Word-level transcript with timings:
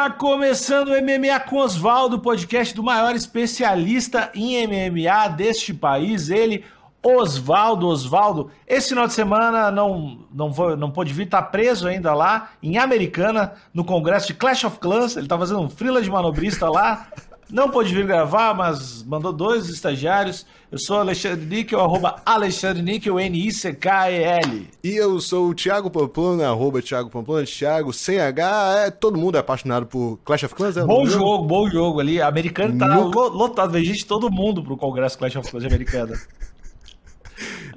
Está 0.00 0.12
começando 0.12 0.88
o 0.88 0.92
MMA 0.92 1.38
com 1.40 1.58
Oswaldo, 1.58 2.20
podcast 2.20 2.74
do 2.74 2.82
maior 2.82 3.14
especialista 3.14 4.30
em 4.34 4.66
MMA 4.66 5.28
deste 5.36 5.74
país, 5.74 6.30
ele, 6.30 6.64
Oswaldo. 7.02 7.86
Oswaldo, 7.86 8.50
esse 8.66 8.88
final 8.88 9.06
de 9.06 9.12
semana 9.12 9.70
não, 9.70 10.20
não, 10.32 10.50
vou, 10.50 10.74
não 10.74 10.90
pôde 10.90 11.12
vir, 11.12 11.24
está 11.24 11.42
preso 11.42 11.86
ainda 11.86 12.14
lá 12.14 12.48
em 12.62 12.78
Americana, 12.78 13.52
no 13.74 13.84
congresso 13.84 14.28
de 14.28 14.32
Clash 14.32 14.64
of 14.64 14.78
Clans, 14.78 15.16
ele 15.16 15.26
está 15.26 15.36
fazendo 15.36 15.60
um 15.60 15.68
frila 15.68 16.00
de 16.00 16.10
manobrista 16.10 16.70
lá, 16.70 17.06
não 17.52 17.68
pôde 17.68 17.94
vir 17.94 18.06
gravar, 18.06 18.54
mas 18.54 19.02
mandou 19.02 19.32
dois 19.32 19.68
estagiários. 19.68 20.46
Eu 20.70 20.78
sou 20.78 20.98
Alexandre 20.98 21.44
Níquel, 21.44 21.80
arroba 21.80 22.22
Alexandre 22.24 22.82
Níquel, 22.82 23.18
N-I-C-K-E-L. 23.18 24.68
E 24.84 24.96
eu 24.96 25.20
sou 25.20 25.48
o 25.48 25.54
Thiago 25.54 25.90
Pamplona, 25.90 26.48
arroba 26.48 26.80
Thiago 26.80 27.10
Pamplona, 27.10 27.44
Thiago 27.44 27.92
sem 27.92 28.20
H. 28.20 28.84
É, 28.86 28.90
todo 28.90 29.18
mundo 29.18 29.36
é 29.36 29.40
apaixonado 29.40 29.86
por 29.86 30.18
Clash 30.24 30.44
of 30.44 30.54
Clans, 30.54 30.76
é 30.76 30.84
Bom 30.84 31.04
jogo, 31.06 31.44
bom 31.44 31.68
jogo 31.68 31.98
ali. 32.00 32.22
Americano 32.22 32.78
tá 32.78 32.86
Nunca... 32.86 33.18
lotado, 33.18 33.72
vem 33.72 33.84
gente 33.84 34.06
todo 34.06 34.30
mundo 34.30 34.62
pro 34.62 34.76
congresso 34.76 35.18
Clash 35.18 35.36
of 35.36 35.50
Clans 35.50 35.64
americano. 35.64 36.14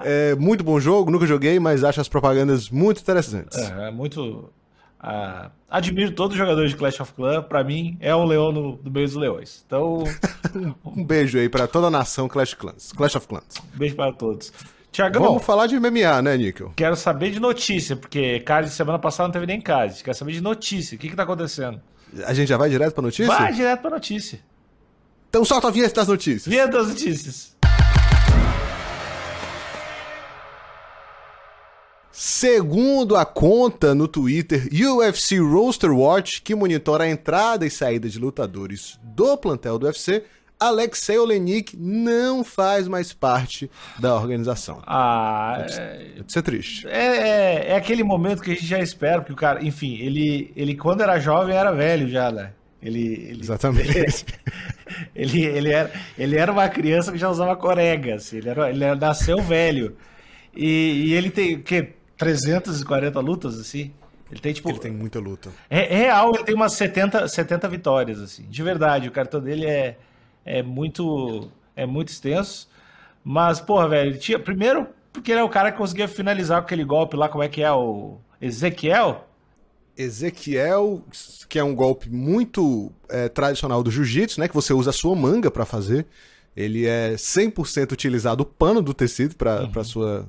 É 0.06 0.36
muito 0.36 0.66
bom 0.66 0.78
jogo, 0.78 1.10
nunca 1.10 1.26
joguei, 1.26 1.58
mas 1.58 1.86
acho 1.86 2.02
as 2.02 2.10
propagandas 2.10 2.70
muito 2.70 3.00
interessantes. 3.00 3.58
É, 3.58 3.88
é 3.88 3.92
muito 3.92 4.50
ah, 5.06 5.52
admiro 5.70 6.12
todos 6.12 6.34
os 6.34 6.40
jogadores 6.40 6.72
de 6.72 6.78
Clash 6.78 7.02
of 7.02 7.12
Clans. 7.12 7.46
Pra 7.46 7.62
mim, 7.62 7.98
é 8.00 8.16
um 8.16 8.24
leão 8.24 8.54
no, 8.54 8.80
no 8.82 8.90
meio 8.90 9.06
dos 9.06 9.16
leões. 9.16 9.62
Então. 9.68 10.06
um 10.86 11.04
beijo 11.04 11.38
aí 11.38 11.50
pra 11.50 11.68
toda 11.68 11.88
a 11.88 11.92
nação 11.92 12.30
Clash 12.30 12.54
Clans. 12.54 12.94
Clash 12.94 13.16
of 13.18 13.28
Clans. 13.28 13.58
Um 13.76 13.78
beijo 13.78 13.96
para 13.96 14.14
todos. 14.14 14.54
Tiagão. 14.94 15.22
Vamos 15.24 15.44
falar 15.44 15.68
de 15.68 15.78
MMA, 15.78 16.22
né, 16.22 16.38
Níquel? 16.38 16.72
Quero 16.76 16.96
saber 16.96 17.32
de 17.32 17.40
notícia, 17.40 17.96
porque 17.98 18.40
card 18.42 18.70
semana 18.70 18.98
passada 18.98 19.28
não 19.28 19.34
teve 19.34 19.46
nem 19.46 19.60
card. 19.60 20.02
Quero 20.02 20.16
saber 20.16 20.32
de 20.32 20.42
notícia. 20.42 20.96
O 20.96 21.00
que, 21.00 21.10
que 21.10 21.16
tá 21.16 21.24
acontecendo? 21.24 21.82
A 22.26 22.34
gente 22.34 22.48
já 22.48 22.58
vai 22.58 22.70
direto 22.70 22.94
pra 22.94 23.02
notícia? 23.02 23.28
Vai 23.28 23.52
direto 23.52 23.82
pra 23.82 23.90
notícia. 23.90 24.40
Então 25.30 25.44
solta 25.44 25.68
a 25.68 25.72
vinheta 25.72 25.96
das 25.96 26.08
notícias. 26.08 26.46
Vinheta 26.46 26.78
das 26.78 26.88
notícias. 26.90 27.58
Segundo 32.16 33.16
a 33.16 33.26
conta 33.26 33.96
no 33.96 34.08
Twitter 34.08 34.70
UFC 34.72 35.40
Roster 35.40 35.92
Watch, 35.92 36.44
que 36.44 36.54
monitora 36.54 37.06
a 37.06 37.10
entrada 37.10 37.66
e 37.66 37.72
saída 37.72 38.08
de 38.08 38.20
lutadores 38.20 39.00
do 39.02 39.36
plantel 39.36 39.80
do 39.80 39.88
UFC, 39.88 40.24
Alexei 40.60 41.18
Olenik 41.18 41.76
não 41.76 42.44
faz 42.44 42.88
mais 42.88 43.12
parte 43.12 43.68
da 43.98 44.16
organização. 44.16 44.84
Ah, 44.86 45.66
é... 45.68 46.22
Isso 46.28 46.38
é 46.38 46.42
triste. 46.44 46.88
É, 46.88 47.06
é, 47.06 47.66
é, 47.70 47.76
aquele 47.76 48.04
momento 48.04 48.44
que 48.44 48.52
a 48.52 48.54
gente 48.54 48.68
já 48.68 48.78
espera, 48.78 49.20
porque 49.20 49.34
o 49.34 49.36
cara, 49.36 49.66
enfim, 49.66 49.98
ele, 49.98 50.54
ele 50.56 50.76
quando 50.76 51.02
era 51.02 51.20
jovem 51.20 51.56
era 51.56 51.72
velho 51.72 52.08
já, 52.08 52.32
né? 52.32 52.52
Ele, 52.80 53.28
ele, 53.28 53.42
Exatamente. 53.42 53.98
Ele, 55.16 55.42
ele, 55.42 55.46
ele, 55.46 55.74
era, 55.74 55.92
ele 56.16 56.38
era 56.38 56.52
uma 56.52 56.70
criança 56.70 57.12
que 57.12 57.18
já 57.18 57.28
usava 57.28 57.56
coregas, 57.56 58.32
ele, 58.32 58.50
era, 58.50 58.70
ele 58.70 58.94
nasceu 58.94 59.42
velho. 59.42 59.98
E, 60.56 61.08
e 61.08 61.14
ele 61.14 61.32
tem, 61.32 61.60
que 61.60 62.03
340 62.18 63.20
lutas, 63.20 63.60
assim. 63.60 63.92
Ele 64.32 64.40
tem, 64.40 64.54
tipo. 64.54 64.70
Ele 64.70 64.80
tem 64.80 64.92
muita 64.92 65.20
luta. 65.20 65.52
É, 65.70 65.94
é 65.94 65.98
real, 65.98 66.34
ele 66.34 66.44
tem 66.44 66.56
umas 66.56 66.74
70, 66.74 67.28
70 67.28 67.68
vitórias, 67.70 68.20
assim. 68.20 68.44
De 68.44 68.64
verdade, 68.64 69.08
o 69.08 69.12
cartão 69.12 69.40
dele 69.40 69.66
é, 69.66 69.98
é 70.44 70.64
muito. 70.64 71.50
É 71.76 71.86
muito 71.86 72.10
extenso. 72.10 72.68
Mas, 73.24 73.60
porra, 73.62 73.88
velho, 73.88 74.12
ele 74.12 74.18
tinha. 74.18 74.40
Primeiro, 74.40 74.88
porque 75.12 75.32
ele 75.32 75.40
é 75.40 75.44
o 75.44 75.50
cara 75.50 75.72
que 75.72 75.78
conseguia 75.78 76.08
finalizar 76.08 76.60
aquele 76.60 76.84
golpe 76.84 77.16
lá, 77.16 77.30
como 77.30 77.44
é 77.44 77.50
que 77.50 77.62
é? 77.62 77.72
O 77.72 78.18
Ezequiel? 78.42 79.28
Ezequiel, 79.96 81.04
que 81.48 81.60
é 81.60 81.64
um 81.64 81.76
golpe 81.76 82.10
muito 82.10 82.92
é, 83.10 83.30
tradicional 83.30 83.84
do 83.84 83.92
jiu-jitsu, 83.92 84.40
né? 84.40 84.48
Que 84.48 84.56
você 84.56 84.74
usa 84.74 84.90
a 84.90 84.94
sua 84.94 85.16
manga 85.16 85.52
para 85.52 85.66
fazer. 85.66 86.08
Ele 86.56 86.86
é 86.86 87.14
100% 87.14 87.92
utilizado 87.92 88.42
o 88.42 88.46
pano 88.46 88.82
do 88.82 88.94
tecido 88.94 89.36
para 89.36 89.64
uhum. 89.64 89.84
sua 89.84 90.20
a 90.22 90.26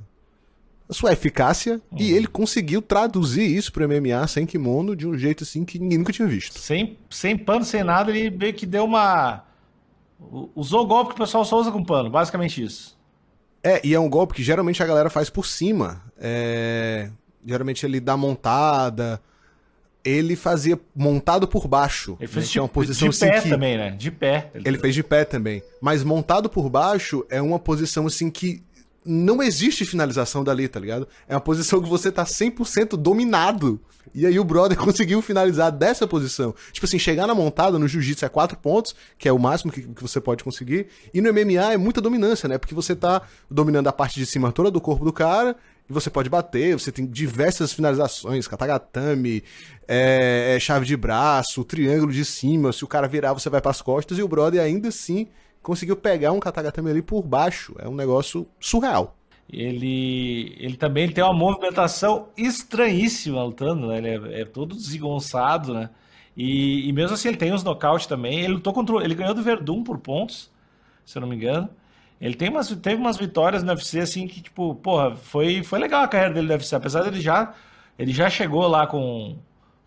sua 0.89 1.13
eficácia 1.13 1.81
uhum. 1.91 1.97
e 1.99 2.11
ele 2.11 2.27
conseguiu 2.27 2.81
traduzir 2.81 3.45
isso 3.45 3.71
para 3.71 3.87
MMA 3.87 4.27
sem 4.27 4.45
kimono 4.45 4.95
de 4.95 5.07
um 5.07 5.17
jeito 5.17 5.43
assim 5.43 5.65
que 5.65 5.79
ninguém 5.79 5.97
nunca 5.97 6.13
tinha 6.13 6.27
visto. 6.27 6.59
Sem, 6.59 6.97
sem 7.09 7.37
pano, 7.37 7.65
sem 7.65 7.83
nada, 7.83 8.11
ele 8.11 8.35
meio 8.35 8.53
que 8.53 8.65
deu 8.65 8.85
uma. 8.85 9.43
Usou 10.55 10.83
o 10.83 10.87
golpe 10.87 11.09
que 11.09 11.21
o 11.21 11.23
pessoal 11.23 11.43
só 11.43 11.59
usa 11.59 11.71
com 11.71 11.83
pano, 11.83 12.09
basicamente 12.09 12.63
isso. 12.63 12.95
É, 13.63 13.81
e 13.83 13.95
é 13.95 13.99
um 13.99 14.07
golpe 14.07 14.35
que 14.35 14.43
geralmente 14.43 14.81
a 14.83 14.85
galera 14.85 15.09
faz 15.09 15.29
por 15.29 15.45
cima. 15.45 16.03
É... 16.19 17.09
Geralmente 17.43 17.83
ele 17.85 17.99
dá 17.99 18.15
montada. 18.15 19.19
Ele 20.03 20.35
fazia 20.35 20.79
montado 20.95 21.47
por 21.47 21.67
baixo. 21.67 22.15
Ele 22.19 22.27
fez 22.27 22.45
né? 22.45 22.51
de, 22.51 22.59
é 22.59 22.61
uma 22.61 22.67
posição 22.67 23.09
de 23.09 23.17
pé 23.17 23.37
assim 23.37 23.43
que... 23.43 23.49
também, 23.49 23.75
né? 23.75 23.89
De 23.89 24.11
pé. 24.11 24.51
Ele, 24.53 24.67
ele 24.67 24.77
fez 24.77 24.93
de 24.93 25.01
pé 25.01 25.25
também. 25.25 25.63
Mas 25.81 26.03
montado 26.03 26.47
por 26.47 26.69
baixo 26.69 27.25
é 27.27 27.41
uma 27.41 27.57
posição 27.57 28.05
assim 28.05 28.29
que 28.29 28.61
não 29.05 29.43
existe 29.43 29.85
finalização 29.85 30.43
dali, 30.43 30.67
tá 30.67 30.79
ligado? 30.79 31.07
É 31.27 31.35
uma 31.35 31.41
posição 31.41 31.81
que 31.81 31.87
você 31.87 32.11
tá 32.11 32.23
100% 32.23 32.97
dominado. 32.97 33.79
E 34.13 34.25
aí 34.25 34.39
o 34.39 34.43
brother 34.43 34.77
conseguiu 34.79 35.21
finalizar 35.21 35.71
dessa 35.71 36.07
posição. 36.07 36.55
Tipo 36.71 36.85
assim, 36.85 36.97
chegar 36.97 37.27
na 37.27 37.35
montada 37.35 37.77
no 37.77 37.87
jiu-jitsu 37.87 38.25
é 38.25 38.29
4 38.29 38.57
pontos, 38.57 38.95
que 39.17 39.27
é 39.27 39.31
o 39.31 39.37
máximo 39.37 39.71
que, 39.71 39.81
que, 39.81 40.01
você 40.01 40.19
pode 40.19 40.43
conseguir. 40.43 40.87
E 41.13 41.21
no 41.21 41.31
MMA 41.31 41.73
é 41.73 41.77
muita 41.77 42.01
dominância, 42.01 42.49
né? 42.49 42.57
Porque 42.57 42.73
você 42.73 42.95
tá 42.95 43.21
dominando 43.49 43.87
a 43.87 43.93
parte 43.93 44.19
de 44.19 44.25
cima 44.25 44.51
toda 44.51 44.71
do 44.71 44.81
corpo 44.81 45.05
do 45.05 45.13
cara, 45.13 45.55
e 45.87 45.93
você 45.93 46.09
pode 46.09 46.29
bater, 46.29 46.73
você 46.73 46.91
tem 46.91 47.05
diversas 47.05 47.71
finalizações, 47.71 48.47
katagatame, 48.47 49.43
é, 49.87 50.55
é, 50.55 50.59
chave 50.59 50.83
de 50.83 50.97
braço, 50.97 51.63
triângulo 51.63 52.11
de 52.11 52.25
cima, 52.25 52.73
se 52.73 52.83
o 52.83 52.87
cara 52.87 53.07
virar 53.07 53.33
você 53.33 53.51
vai 53.51 53.61
para 53.61 53.69
as 53.69 53.83
costas, 53.83 54.17
e 54.17 54.23
o 54.23 54.27
brother 54.27 54.61
ainda 54.61 54.87
assim 54.87 55.27
conseguiu 55.65 55.95
pegar 55.95 56.31
um 56.31 56.39
Katagatame 56.39 56.91
ali 56.91 57.01
por 57.01 57.23
baixo. 57.23 57.75
É 57.79 57.89
um 57.89 57.95
negócio 57.95 58.47
surreal. 58.59 59.17
Ele, 59.51 60.55
ele 60.59 60.77
também 60.77 61.09
tem 61.09 61.23
uma 61.23 61.33
movimentação 61.33 62.29
estranhíssima 62.37 63.43
lutando, 63.43 63.87
né? 63.87 63.97
Ele 63.97 64.09
é, 64.09 64.41
é 64.41 64.45
todo 64.45 64.75
desengonçado, 64.75 65.73
né? 65.73 65.89
E, 66.37 66.87
e, 66.87 66.93
mesmo 66.93 67.15
assim 67.15 67.29
ele 67.29 67.37
tem 67.37 67.51
uns 67.51 67.63
nocaute 67.63 68.07
também. 68.07 68.41
Ele 68.41 68.53
lutou 68.53 68.73
contra. 68.73 69.03
Ele 69.03 69.15
ganhou 69.15 69.33
do 69.33 69.41
Verdun 69.41 69.83
por 69.83 69.97
pontos, 69.97 70.51
se 71.03 71.17
eu 71.17 71.21
não 71.21 71.27
me 71.27 71.35
engano. 71.35 71.69
Ele 72.21 72.35
tem 72.35 72.49
umas, 72.49 72.69
teve 72.69 72.95
umas 72.95 73.17
vitórias 73.17 73.63
no 73.63 73.71
UFC, 73.71 73.99
assim, 73.99 74.27
que, 74.27 74.41
tipo, 74.41 74.75
porra, 74.75 75.15
foi, 75.15 75.63
foi 75.63 75.79
legal 75.79 76.03
a 76.03 76.07
carreira 76.07 76.33
dele 76.33 76.47
no 76.47 76.53
UFC. 76.53 76.75
Apesar 76.75 77.03
dele 77.03 77.19
já. 77.21 77.53
Ele 77.97 78.11
já 78.13 78.29
chegou 78.29 78.67
lá 78.67 78.85
com, 78.85 79.37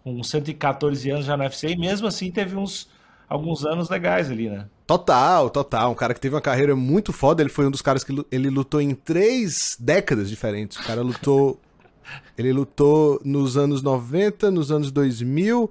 com 0.02 0.22
114 0.22 1.10
anos 1.10 1.26
já 1.26 1.36
no 1.36 1.44
UFC, 1.44 1.68
e 1.68 1.76
mesmo 1.76 2.06
assim 2.06 2.30
teve 2.30 2.56
uns 2.56 2.88
alguns 3.28 3.64
anos 3.64 3.88
legais 3.88 4.30
ali, 4.30 4.48
né? 4.48 4.66
Total, 4.86 5.50
total. 5.50 5.92
Um 5.92 5.94
cara 5.94 6.14
que 6.14 6.20
teve 6.20 6.34
uma 6.34 6.40
carreira 6.40 6.74
muito 6.74 7.12
foda. 7.12 7.42
Ele 7.42 7.50
foi 7.50 7.66
um 7.66 7.70
dos 7.70 7.82
caras 7.82 8.02
que 8.02 8.24
ele 8.32 8.48
lutou 8.48 8.80
em 8.80 8.94
três 8.94 9.76
décadas 9.78 10.28
diferentes. 10.30 10.78
O 10.78 10.84
cara 10.84 11.02
lutou. 11.02 11.60
ele 12.38 12.52
lutou 12.52 13.20
nos 13.24 13.56
anos 13.56 13.82
90, 13.82 14.50
nos 14.50 14.72
anos 14.72 14.90
2000, 14.90 15.70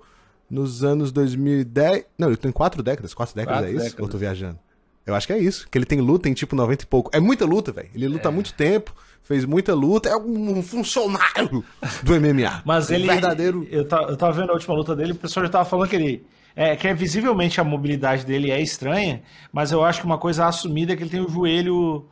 nos 0.50 0.84
anos 0.84 1.12
2010. 1.12 2.06
Não, 2.18 2.28
ele 2.28 2.36
lutou 2.36 2.50
em 2.50 2.54
quatro 2.54 2.84
décadas. 2.84 3.14
Quatro 3.14 3.36
décadas 3.36 3.62
quatro 3.62 3.72
é 3.72 3.76
isso? 3.76 3.84
Décadas. 3.86 4.00
Ou 4.00 4.06
eu 4.06 4.12
tô 4.12 4.18
viajando? 4.18 4.60
Eu 5.04 5.16
acho 5.16 5.26
que 5.26 5.34
é 5.34 5.40
isso. 5.40 5.68
Que 5.72 5.78
ele 5.78 5.86
tem 5.86 6.02
luta 6.02 6.30
em 6.30 6.34
tipo 6.34 6.56
90 6.56 6.84
e 6.84 6.88
pouco. 6.88 7.10
É 7.14 7.20
muita 7.20 7.46
luta, 7.46 7.72
velho. 7.72 7.90
Ele 7.96 8.08
luta 8.10 8.28
há 8.28 8.32
é. 8.32 8.36
muito 8.36 8.54
tempo, 8.54 8.94
fez 9.24 9.46
muita 9.46 9.74
luta. 9.74 10.10
É 10.10 10.18
um 10.18 10.62
funcionário 10.62 11.64
do 12.04 12.14
MMA. 12.14 12.62
Mas 12.66 12.90
um 12.90 12.94
ele. 12.94 13.08
Verdadeiro. 13.08 13.66
Eu 13.72 13.88
tava, 13.88 14.12
eu 14.12 14.18
tava 14.18 14.34
vendo 14.34 14.52
a 14.52 14.54
última 14.54 14.76
luta 14.76 14.96
dele, 14.96 15.14
o 15.14 15.16
pessoal 15.16 15.46
já 15.46 15.52
tava 15.52 15.66
falando 15.66 15.90
que 15.90 15.96
ele 15.96 16.26
é, 16.58 16.76
que 16.76 16.88
é 16.88 16.94
visivelmente 16.94 17.62
a 17.62 17.64
mobilidade 17.64 18.26
dele 18.26 18.50
é 18.50 18.60
estranha, 18.60 19.22
mas 19.54 19.72
eu 19.72 19.86
acho 19.86 20.00
que 20.00 20.08
uma 20.08 20.18
coisa 20.18 20.48
assumida 20.48 20.92
é 20.92 20.96
que 20.96 21.04
ele 21.04 21.10
tem 21.12 21.22
o 21.22 21.30
joelho, 21.30 22.04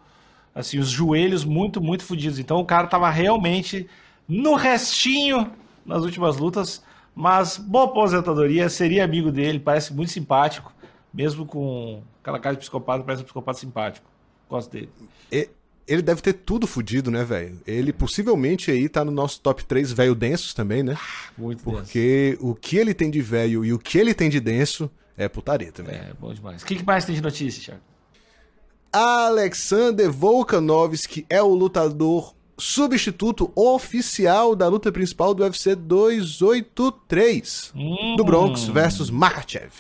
assim, 0.54 0.78
os 0.78 0.88
joelhos 0.88 1.44
muito, 1.44 1.82
muito 1.82 2.04
fodidos. 2.04 2.38
Então 2.38 2.60
o 2.60 2.66
cara 2.66 2.86
tava 2.86 3.10
realmente 3.10 3.90
no 4.28 4.54
restinho 4.54 5.52
nas 5.84 6.04
últimas 6.04 6.38
lutas, 6.38 6.84
mas 7.16 7.58
boa 7.58 7.86
aposentadoria, 7.86 8.70
seria 8.70 9.04
amigo 9.04 9.32
dele, 9.32 9.60
parece 9.60 9.92
muito 9.92 10.12
simpático, 10.12 10.72
mesmo 11.12 11.44
com 11.48 12.04
aquela 12.22 12.38
cara 12.40 12.54
de 12.54 12.60
psicopata, 12.60 13.04
parece 13.04 13.24
um 13.24 13.26
psicopata 13.26 13.58
simpático. 13.58 14.06
Gosto 14.48 14.72
dele. 14.72 14.90
Ele 15.88 16.02
deve 16.02 16.22
ter 16.22 16.34
tudo 16.34 16.66
fudido, 16.66 17.12
né, 17.12 17.24
velho? 17.24 17.60
Ele 17.66 17.94
possivelmente 17.94 18.72
aí 18.72 18.90
tá 18.90 19.06
no 19.06 19.12
nosso 19.12 19.40
top 19.40 19.64
3 19.64 19.92
velho 19.92 20.16
densos 20.16 20.54
também, 20.54 20.82
né? 20.82 20.98
Ah, 21.00 21.32
muito 21.38 21.64
Porque 21.64 22.32
denso. 22.32 22.48
o 22.48 22.56
que 22.56 22.78
ele 22.78 22.94
tem 22.94 23.12
de 23.12 23.22
velho 23.22 23.64
e 23.64 23.72
o 23.72 23.78
que 23.78 23.98
ele 23.98 24.14
tem 24.14 24.30
de 24.30 24.40
denso 24.40 24.90
é 25.16 25.30
putaria 25.30 25.72
também. 25.72 25.96
É, 25.96 26.12
bom 26.20 26.34
demais. 26.34 26.64
O 26.64 26.66
que 26.66 26.84
mais 26.84 27.06
tem 27.06 27.14
de 27.14 27.22
notícia, 27.22 27.64
Thiago? 27.64 27.82
Alexander 28.92 30.12
Volkanovski 30.12 31.26
é 31.30 31.42
o 31.42 31.54
lutador 31.54 32.34
substituto 32.58 33.52
oficial 33.56 34.56
da 34.56 34.68
luta 34.68 34.92
principal 34.92 35.34
do 35.34 35.44
UFC 35.44 35.76
283 35.76 37.74
hum. 37.76 38.16
do 38.16 38.24
Bronx 38.24 38.64
versus 38.66 39.10
Makachev. 39.10 39.72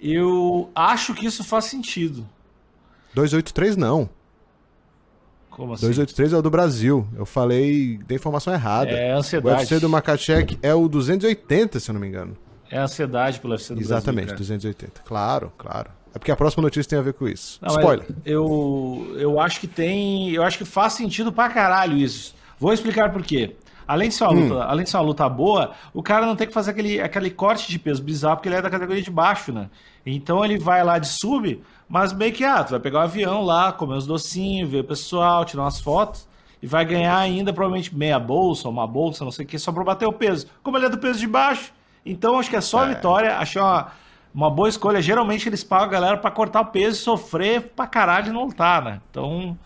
Eu 0.00 0.70
acho 0.74 1.14
que 1.14 1.26
isso 1.26 1.42
faz 1.42 1.66
sentido. 1.66 2.26
283 3.14 3.76
não. 3.76 4.08
Como 5.60 5.74
assim? 5.74 5.82
283 5.82 6.32
é 6.32 6.36
o 6.38 6.42
do 6.42 6.48
Brasil. 6.48 7.06
Eu 7.14 7.26
falei 7.26 7.98
da 8.08 8.14
informação 8.14 8.50
errada. 8.50 8.92
É 8.92 9.12
ansiedade. 9.12 9.56
O 9.56 9.58
UFC 9.58 9.78
do 9.78 9.90
Makachek 9.90 10.58
é 10.62 10.72
o 10.74 10.88
280, 10.88 11.78
se 11.78 11.90
eu 11.90 11.92
não 11.92 12.00
me 12.00 12.08
engano. 12.08 12.34
É 12.70 12.78
ansiedade 12.78 13.38
pelo 13.38 13.52
UFC 13.52 13.74
do 13.74 13.80
Exatamente, 13.80 14.28
Brasil, 14.28 14.38
280. 14.38 15.02
Claro, 15.04 15.52
claro. 15.58 15.90
É 16.14 16.18
porque 16.18 16.32
a 16.32 16.36
próxima 16.36 16.62
notícia 16.62 16.88
tem 16.88 16.98
a 16.98 17.02
ver 17.02 17.12
com 17.12 17.28
isso. 17.28 17.58
Não, 17.60 17.76
Spoiler. 17.76 18.06
Eu, 18.24 19.14
eu 19.18 19.38
acho 19.38 19.60
que 19.60 19.66
tem. 19.66 20.30
Eu 20.30 20.42
acho 20.44 20.56
que 20.56 20.64
faz 20.64 20.94
sentido 20.94 21.30
pra 21.30 21.50
caralho 21.50 21.94
isso. 21.94 22.34
Vou 22.58 22.72
explicar 22.72 23.12
por 23.12 23.22
quê. 23.22 23.54
Além 23.90 24.08
de, 24.08 24.14
ser 24.14 24.22
uma 24.22 24.32
luta, 24.32 24.64
além 24.66 24.84
de 24.84 24.90
ser 24.90 24.98
uma 24.98 25.02
luta 25.02 25.28
boa, 25.28 25.72
o 25.92 26.00
cara 26.00 26.24
não 26.24 26.36
tem 26.36 26.46
que 26.46 26.52
fazer 26.52 26.70
aquele, 26.70 27.00
aquele 27.00 27.28
corte 27.28 27.68
de 27.68 27.76
peso 27.76 28.00
bizarro, 28.00 28.36
porque 28.36 28.48
ele 28.48 28.54
é 28.54 28.62
da 28.62 28.70
categoria 28.70 29.02
de 29.02 29.10
baixo, 29.10 29.52
né? 29.52 29.68
Então 30.06 30.44
ele 30.44 30.60
vai 30.60 30.84
lá 30.84 30.96
de 31.00 31.08
sub, 31.08 31.60
mas 31.88 32.12
meio 32.12 32.32
que, 32.32 32.44
ah, 32.44 32.62
tu 32.62 32.70
vai 32.70 32.78
pegar 32.78 32.98
o 32.98 33.00
um 33.00 33.04
avião 33.04 33.42
lá, 33.42 33.72
comer 33.72 33.96
os 33.96 34.06
docinhos, 34.06 34.70
ver 34.70 34.82
o 34.82 34.84
pessoal, 34.84 35.44
tirar 35.44 35.64
umas 35.64 35.80
fotos, 35.80 36.28
e 36.62 36.68
vai 36.68 36.84
ganhar 36.84 37.16
ainda 37.16 37.52
provavelmente 37.52 37.92
meia 37.92 38.16
bolsa, 38.20 38.68
uma 38.68 38.86
bolsa, 38.86 39.24
não 39.24 39.32
sei 39.32 39.44
o 39.44 39.48
que, 39.48 39.58
só 39.58 39.72
pra 39.72 39.82
bater 39.82 40.06
o 40.06 40.12
peso. 40.12 40.46
Como 40.62 40.78
ele 40.78 40.86
é 40.86 40.88
do 40.88 40.98
peso 40.98 41.18
de 41.18 41.26
baixo, 41.26 41.72
então 42.06 42.38
acho 42.38 42.48
que 42.48 42.54
é 42.54 42.60
só 42.60 42.84
a 42.84 42.86
vitória, 42.86 43.38
achei 43.38 43.60
uma, 43.60 43.88
uma 44.32 44.50
boa 44.52 44.68
escolha. 44.68 45.02
Geralmente 45.02 45.48
eles 45.48 45.64
pagam 45.64 45.86
a 45.86 45.90
galera 45.90 46.16
pra 46.16 46.30
cortar 46.30 46.60
o 46.60 46.66
peso 46.66 46.96
e 46.96 47.02
sofrer 47.02 47.72
pra 47.74 47.88
caralho 47.88 48.28
e 48.28 48.32
não 48.32 48.44
lutar, 48.44 48.84
né? 48.84 49.00
Então... 49.10 49.58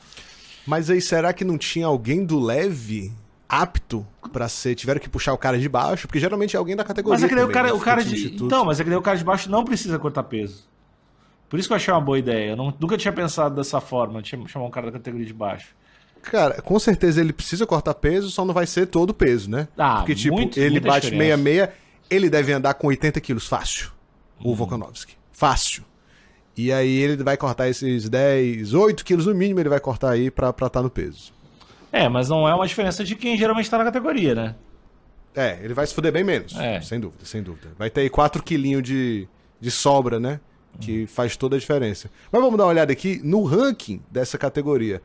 Mas 0.66 0.88
aí, 0.88 0.98
será 0.98 1.30
que 1.34 1.44
não 1.44 1.58
tinha 1.58 1.84
alguém 1.84 2.24
do 2.24 2.40
leve 2.40 3.12
apto 3.48 4.06
para 4.32 4.48
ser, 4.48 4.74
tiveram 4.74 5.00
que 5.00 5.08
puxar 5.08 5.32
o 5.32 5.38
cara 5.38 5.58
de 5.58 5.68
baixo, 5.68 6.06
porque 6.06 6.18
geralmente 6.18 6.56
é 6.56 6.58
alguém 6.58 6.74
da 6.74 6.84
categoria. 6.84 7.14
Mas 7.14 7.24
é 7.24 7.28
que 7.28 7.34
daí 7.34 7.44
o 7.44 7.52
cara, 7.52 7.68
né? 7.68 7.74
o 7.74 7.80
cara 7.80 8.02
de, 8.02 8.34
então, 8.34 8.64
mas 8.64 8.80
é 8.80 8.84
que 8.84 8.90
daí 8.90 8.98
o 8.98 9.02
cara 9.02 9.16
de 9.16 9.24
baixo 9.24 9.50
não 9.50 9.64
precisa 9.64 9.98
cortar 9.98 10.24
peso. 10.24 10.68
Por 11.48 11.58
isso 11.58 11.68
que 11.68 11.72
eu 11.72 11.76
achei 11.76 11.92
uma 11.92 12.00
boa 12.00 12.18
ideia. 12.18 12.50
Eu 12.50 12.56
não, 12.56 12.74
nunca 12.80 12.96
tinha 12.96 13.12
pensado 13.12 13.54
dessa 13.54 13.80
forma, 13.80 14.22
chamar 14.24 14.66
um 14.66 14.70
cara 14.70 14.86
da 14.86 14.92
categoria 14.92 15.26
de 15.26 15.34
baixo. 15.34 15.68
Cara, 16.22 16.60
com 16.62 16.78
certeza 16.78 17.20
ele 17.20 17.32
precisa 17.32 17.66
cortar 17.66 17.94
peso, 17.94 18.30
só 18.30 18.44
não 18.44 18.54
vai 18.54 18.66
ser 18.66 18.86
todo 18.86 19.10
o 19.10 19.14
peso, 19.14 19.50
né? 19.50 19.68
Ah, 19.76 19.98
porque 19.98 20.14
tipo, 20.14 20.34
muito, 20.34 20.58
ele 20.58 20.80
bate 20.80 21.10
diferença. 21.10 21.36
66, 21.36 21.68
ele 22.10 22.30
deve 22.30 22.52
andar 22.52 22.74
com 22.74 22.86
80 22.86 23.20
quilos 23.20 23.46
fácil. 23.46 23.92
O 24.42 24.48
Uhum. 24.48 24.54
Volkanovski. 24.54 25.16
Fácil. 25.32 25.84
E 26.56 26.72
aí 26.72 26.96
ele 26.96 27.22
vai 27.22 27.36
cortar 27.36 27.68
esses 27.68 28.08
10, 28.08 28.72
8 28.72 29.04
quilos 29.04 29.26
no 29.26 29.34
mínimo, 29.34 29.60
ele 29.60 29.68
vai 29.68 29.80
cortar 29.80 30.12
aí 30.12 30.30
pra 30.30 30.48
estar 30.48 30.70
tá 30.70 30.82
no 30.82 30.88
peso. 30.88 31.33
É, 31.94 32.08
mas 32.08 32.28
não 32.28 32.48
é 32.48 32.52
uma 32.52 32.66
diferença 32.66 33.04
de 33.04 33.14
quem 33.14 33.38
geralmente 33.38 33.70
tá 33.70 33.78
na 33.78 33.84
categoria, 33.84 34.34
né? 34.34 34.56
É, 35.32 35.60
ele 35.62 35.72
vai 35.72 35.86
se 35.86 35.94
fuder 35.94 36.10
bem 36.10 36.24
menos. 36.24 36.52
É. 36.56 36.80
Sem 36.80 36.98
dúvida, 36.98 37.24
sem 37.24 37.40
dúvida. 37.40 37.68
Vai 37.78 37.88
ter 37.88 38.00
aí 38.00 38.10
4 38.10 38.42
quilinhos 38.42 38.82
de, 38.82 39.28
de 39.60 39.70
sobra, 39.70 40.18
né? 40.18 40.40
Que 40.80 41.06
faz 41.06 41.36
toda 41.36 41.54
a 41.54 41.58
diferença. 41.58 42.10
Mas 42.32 42.42
vamos 42.42 42.58
dar 42.58 42.64
uma 42.64 42.70
olhada 42.70 42.92
aqui 42.92 43.20
no 43.22 43.44
ranking 43.44 44.02
dessa 44.10 44.36
categoria. 44.36 45.00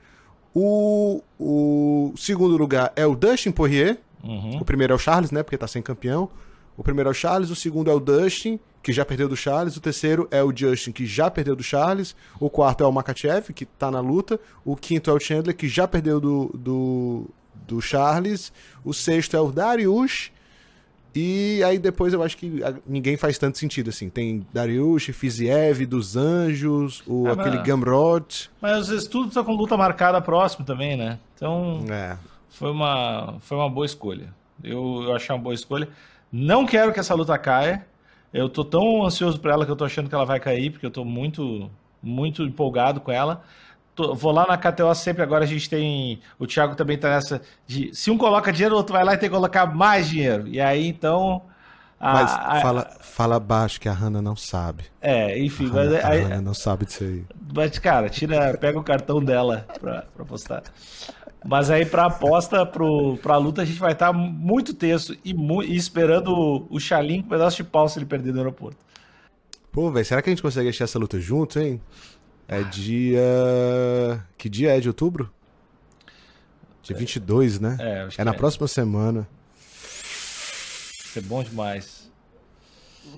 O, 0.52 1.22
o 1.40 2.12
segundo 2.18 2.58
lugar 2.58 2.92
é 2.96 3.06
o 3.06 3.16
Dustin 3.16 3.52
Poirier. 3.52 4.00
Uhum. 4.24 4.58
O 4.58 4.66
primeiro 4.66 4.94
é 4.94 4.96
o 4.96 5.00
Charles, 5.00 5.30
né? 5.30 5.44
Porque 5.44 5.60
tá 5.60 5.68
sem 5.68 5.84
campeão. 5.84 6.28
O 6.76 6.84
primeiro 6.84 7.08
é 7.08 7.12
o 7.12 7.14
Charles, 7.14 7.52
o 7.52 7.56
segundo 7.56 7.92
é 7.92 7.94
o 7.94 8.00
Dustin, 8.00 8.60
que 8.82 8.94
já 8.94 9.04
perdeu 9.06 9.28
do 9.28 9.36
Charles. 9.36 9.76
O 9.76 9.82
terceiro 9.82 10.28
é 10.32 10.42
o 10.44 10.56
Justin, 10.56 10.92
que 10.92 11.06
já 11.06 11.30
perdeu 11.30 11.56
do 11.56 11.64
Charles. 11.64 12.16
O 12.40 12.50
quarto 12.50 12.84
é 12.84 12.88
o 12.88 12.92
Makachev, 12.92 13.52
que 13.54 13.66
tá 13.66 13.92
na 13.92 14.00
luta. 14.00 14.40
O 14.64 14.76
quinto 14.76 15.10
é 15.10 15.14
o 15.14 15.20
Chandler, 15.20 15.56
que 15.56 15.68
já 15.68 15.88
perdeu 15.88 16.20
do, 16.20 16.50
do, 16.54 17.26
do 17.68 17.82
Charles. 17.82 18.52
O 18.84 18.94
sexto 18.94 19.36
é 19.36 19.42
o 19.42 19.52
Darius. 19.52 20.32
E 21.16 21.62
aí 21.64 21.80
depois 21.80 22.14
eu 22.14 22.22
acho 22.22 22.38
que 22.38 22.62
ninguém 22.86 23.18
faz 23.18 23.38
tanto 23.38 23.58
sentido, 23.58 23.90
assim. 23.90 24.10
Tem 24.10 24.46
Darius, 24.54 25.06
Fiziev, 25.06 25.86
dos 25.86 26.16
Anjos, 26.16 27.02
o, 27.08 27.28
Ah, 27.28 27.36
mas- 27.36 27.48
aquele 27.48 27.64
Gamrot. 27.64 28.50
Mas 28.62 28.88
os 28.90 29.04
estudos 29.04 29.30
estão 29.30 29.44
com 29.44 29.54
luta 29.56 29.76
marcada 29.76 30.22
próximo 30.22 30.64
também, 30.66 30.96
né? 30.96 31.18
Então 31.36 31.84
É. 31.90 32.16
foi 32.52 32.70
uma, 32.72 33.36
foi 33.42 33.58
uma 33.58 33.70
boa 33.70 33.86
escolha. 33.88 34.32
Eu, 34.64 35.02
eu 35.04 35.16
achei 35.16 35.34
uma 35.36 35.42
boa 35.42 35.56
escolha. 35.56 35.90
Não 36.32 36.66
quero 36.66 36.94
que 36.94 37.00
essa 37.00 37.16
luta 37.16 37.38
caia. 37.40 37.86
Eu 38.34 38.48
tô 38.50 38.64
tão 38.64 39.04
ansioso 39.06 39.40
pra 39.40 39.54
ela 39.54 39.66
que 39.66 39.72
eu 39.72 39.76
tô 39.76 39.86
achando 39.86 40.08
que 40.10 40.16
ela 40.16 40.26
vai 40.26 40.40
cair, 40.40 40.70
porque 40.72 40.86
eu 40.86 40.92
tô 40.92 41.04
muito, 41.04 41.70
muito 42.02 42.44
empolgado 42.44 43.02
com 43.02 43.12
ela. 43.12 43.42
Tô- 43.96 44.14
vou 44.16 44.32
lá 44.32 44.46
na 44.48 44.58
KTO 44.58 44.94
sempre, 44.96 45.24
agora 45.24 45.44
a 45.44 45.48
gente 45.48 45.70
tem. 45.70 46.20
O 46.38 46.46
Thiago 46.48 46.76
também 46.76 46.98
tá 46.98 47.10
nessa 47.10 47.42
de. 47.68 47.94
Se 47.94 48.10
um 48.12 48.18
coloca 48.18 48.52
dinheiro, 48.54 48.76
o 48.76 48.78
outro 48.78 48.94
vai 48.94 49.04
lá 49.04 49.14
e 49.14 49.18
tem 49.18 49.30
que 49.30 49.36
colocar 49.36 49.66
mais 49.66 50.08
dinheiro. 50.08 50.48
E 50.48 50.62
aí 50.62 50.88
então. 50.88 51.42
a- 52.00 52.14
Mas 52.14 52.32
a- 52.32 52.62
fala, 52.62 52.88
fala 53.02 53.40
baixo 53.42 53.78
que 53.82 53.90
a 53.90 53.92
Hannah 53.94 54.22
não 54.22 54.36
sabe. 54.36 54.86
É, 55.02 55.38
enfim, 55.38 55.66
A 55.70 55.74
mas, 55.74 55.88
Hannah, 55.92 56.08
a 56.08 56.14
Hannah 56.14 56.42
não 56.42 56.54
sabe 56.54 56.86
disso 56.86 57.04
aí. 57.04 57.26
mas, 57.54 57.78
cara, 57.78 58.08
tira, 58.10 58.58
pega 58.58 58.80
o 58.80 58.84
cartão 58.84 59.22
dela 59.22 59.66
pra, 59.82 60.04
pra 60.16 60.24
postar. 60.24 60.64
Mas 61.46 61.70
aí 61.70 61.86
pra 61.86 62.06
aposta, 62.06 62.66
pro, 62.66 63.18
pra 63.18 63.38
luta, 63.38 63.62
a 63.62 63.66
gente 63.66 63.80
vai 63.80 63.94
estar 63.94 64.12
muito 64.12 64.74
tenso 64.74 65.16
e, 65.24 65.34
mu- 65.34 65.64
e 65.64 65.76
esperando 65.76 66.32
o, 66.34 66.68
o 66.70 66.80
Xalim 66.80 67.22
com 67.22 67.28
um 67.28 67.30
pedaço 67.30 67.58
de 67.58 67.64
pau 67.64 67.88
se 67.88 67.98
ele 67.98 68.06
perder 68.06 68.34
no 68.34 68.40
aeroporto. 68.40 68.78
Pô, 69.72 69.90
velho, 69.92 70.06
será 70.06 70.22
que 70.22 70.30
a 70.30 70.34
gente 70.34 70.42
consegue 70.42 70.68
achar 70.70 70.84
essa 70.84 71.00
luta 71.00 71.20
junto, 71.20 71.60
hein? 71.60 71.80
É 72.48 72.64
dia. 72.64 73.22
Que 74.38 74.50
dia 74.50 74.76
é 74.76 74.80
de 74.80 74.88
outubro? 74.88 75.32
Dia 76.84 76.96
22, 76.96 77.60
né? 77.60 77.78
É, 77.80 78.02
acho 78.02 78.16
É 78.16 78.18
que 78.18 78.24
na 78.24 78.34
próxima 78.34 78.68
semana. 78.68 79.22
Vai 79.22 81.14
ser 81.14 81.22
bom 81.22 81.44
demais. 81.44 81.99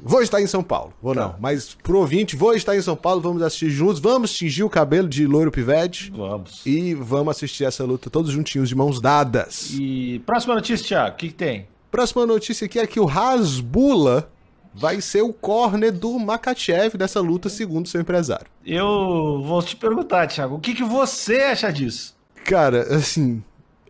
Vou 0.03 0.21
estar 0.21 0.41
em 0.41 0.47
São 0.47 0.63
Paulo, 0.63 0.93
vou 1.01 1.13
Tá. 1.13 1.21
não. 1.21 1.35
Mas 1.39 1.75
pro 1.83 1.99
ouvinte, 1.99 2.35
vou 2.35 2.55
estar 2.55 2.75
em 2.75 2.81
São 2.81 2.95
Paulo, 2.95 3.21
vamos 3.21 3.41
assistir 3.43 3.69
juntos, 3.69 3.99
vamos 3.99 4.33
tingir 4.33 4.63
o 4.63 4.69
cabelo 4.69 5.07
de 5.07 5.27
loiro 5.27 5.51
pivete 5.51 6.11
Vamos. 6.15 6.65
e 6.65 6.95
vamos 6.95 7.35
assistir 7.35 7.65
essa 7.65 7.83
luta 7.83 8.09
todos 8.09 8.31
juntinhos, 8.31 8.67
de 8.69 8.75
mãos 8.75 8.99
dadas. 8.99 9.69
E 9.73 10.19
próxima 10.25 10.55
notícia, 10.55 10.87
Thiago, 10.87 11.13
o 11.13 11.17
que, 11.17 11.27
que 11.27 11.33
tem? 11.35 11.67
Próxima 11.91 12.25
notícia 12.25 12.65
aqui 12.65 12.79
é 12.79 12.87
que 12.87 12.99
o 12.99 13.05
Rasbula 13.05 14.27
vai 14.73 15.01
ser 15.01 15.21
o 15.21 15.33
corner 15.33 15.91
do 15.91 16.17
Makachev 16.17 16.97
dessa 16.97 17.19
luta, 17.19 17.49
segundo 17.49 17.87
seu 17.87 18.01
empresário. 18.01 18.47
Eu 18.65 19.43
vou 19.45 19.61
te 19.61 19.75
perguntar, 19.75 20.27
Thiago, 20.27 20.55
o 20.55 20.59
que, 20.59 20.73
que 20.73 20.83
você 20.83 21.41
acha 21.41 21.71
disso? 21.71 22.15
Cara, 22.45 22.95
assim, 22.95 23.43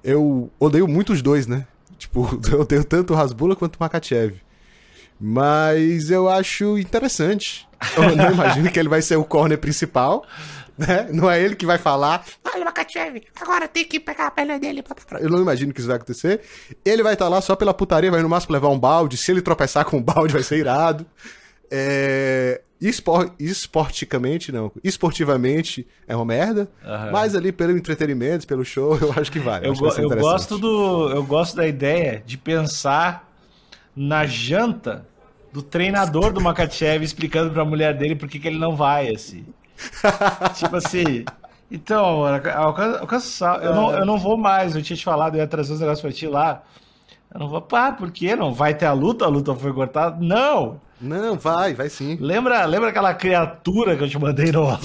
eu 0.03 0.49
odeio 0.59 0.87
muito 0.87 1.13
os 1.13 1.21
dois, 1.21 1.47
né? 1.47 1.65
Tipo, 1.97 2.27
eu 2.51 2.61
odeio 2.61 2.83
tanto 2.83 3.13
o 3.13 3.15
Rasbula 3.15 3.55
quanto 3.55 3.75
o 3.75 3.79
Makachev. 3.79 4.35
Mas 5.23 6.09
eu 6.09 6.27
acho 6.27 6.77
interessante. 6.79 7.67
Eu 7.95 8.15
não 8.15 8.31
imagino 8.31 8.71
que 8.71 8.79
ele 8.79 8.89
vai 8.89 9.01
ser 9.03 9.17
o 9.17 9.23
corner 9.23 9.57
principal, 9.57 10.25
né? 10.77 11.07
Não 11.13 11.29
é 11.29 11.39
ele 11.41 11.55
que 11.55 11.65
vai 11.65 11.77
falar. 11.77 12.25
Olha, 12.43 12.65
Makachev, 12.65 13.21
agora 13.39 13.67
tem 13.67 13.85
que 13.85 13.99
pegar 13.99 14.27
a 14.27 14.31
perna 14.31 14.57
dele. 14.57 14.81
pá, 14.81 14.95
pá, 14.95 15.01
pá." 15.07 15.19
Eu 15.19 15.29
não 15.29 15.39
imagino 15.39 15.71
que 15.73 15.79
isso 15.79 15.87
vai 15.87 15.97
acontecer. 15.97 16.41
Ele 16.83 17.03
vai 17.03 17.13
estar 17.13 17.27
lá 17.29 17.39
só 17.39 17.55
pela 17.55 17.73
putaria, 17.73 18.09
vai 18.09 18.21
no 18.23 18.29
máximo 18.29 18.53
levar 18.53 18.69
um 18.69 18.79
balde. 18.79 19.15
Se 19.15 19.31
ele 19.31 19.41
tropeçar 19.41 19.85
com 19.85 19.97
o 19.97 20.01
balde, 20.01 20.33
vai 20.33 20.41
ser 20.43 20.57
irado. 20.57 21.05
É... 21.69 22.61
espor- 22.81 23.31
Esporticamente, 23.39 24.51
não. 24.51 24.71
Esportivamente 24.83 25.87
é 26.07 26.15
uma 26.15 26.25
merda. 26.25 26.69
Aham. 26.83 27.11
Mas 27.11 27.35
ali 27.35 27.51
pelo 27.51 27.71
entretenimento, 27.77 28.45
pelo 28.47 28.65
show, 28.65 28.97
eu 28.99 29.13
acho 29.15 29.31
que 29.31 29.39
vale. 29.39 29.67
Eu, 29.67 29.73
go- 29.75 29.87
eu 29.93 30.09
gosto 30.09 30.57
do, 30.57 31.09
eu 31.11 31.23
gosto 31.23 31.55
da 31.55 31.67
ideia 31.67 32.21
de 32.25 32.37
pensar 32.37 33.29
na 33.95 34.25
janta 34.25 35.05
do 35.51 35.61
treinador 35.61 36.31
do 36.31 36.41
Makachev 36.41 37.03
explicando 37.03 37.51
pra 37.51 37.65
mulher 37.65 37.95
dele 37.97 38.15
por 38.15 38.29
que, 38.29 38.39
que 38.39 38.47
ele 38.47 38.59
não 38.59 38.75
vai, 38.75 39.09
assim. 39.09 39.45
tipo 40.55 40.75
assim, 40.75 41.25
então, 41.69 42.27
amor, 42.27 42.47
alcança, 42.99 43.59
eu, 43.61 43.73
não, 43.73 43.91
eu 43.93 44.05
não 44.05 44.17
vou 44.17 44.37
mais, 44.37 44.75
eu 44.75 44.81
tinha 44.81 44.97
te 44.97 45.03
falado, 45.03 45.35
eu 45.35 45.39
ia 45.39 45.47
trazer 45.47 45.73
os 45.73 45.79
negócios 45.79 46.01
pra 46.01 46.11
ti 46.11 46.27
lá. 46.27 46.63
Eu 47.33 47.39
não 47.39 47.47
vou, 47.47 47.61
pá, 47.61 47.93
por 47.93 48.11
quê? 48.11 48.35
Não 48.35 48.53
vai 48.53 48.73
ter 48.73 48.85
a 48.85 48.93
luta? 48.93 49.23
A 49.23 49.29
luta 49.29 49.55
foi 49.55 49.71
cortada? 49.71 50.17
Não! 50.19 50.81
Não, 50.99 51.35
vai, 51.35 51.73
vai 51.73 51.89
sim. 51.89 52.17
Lembra, 52.19 52.63
lembra 52.65 52.89
aquela 52.89 53.13
criatura 53.13 53.95
que 53.95 54.03
eu 54.03 54.09
te 54.09 54.19
mandei 54.19 54.51
no. 54.51 54.77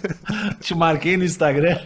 te 0.58 0.74
marquei 0.74 1.16
no 1.16 1.22
Instagram? 1.22 1.78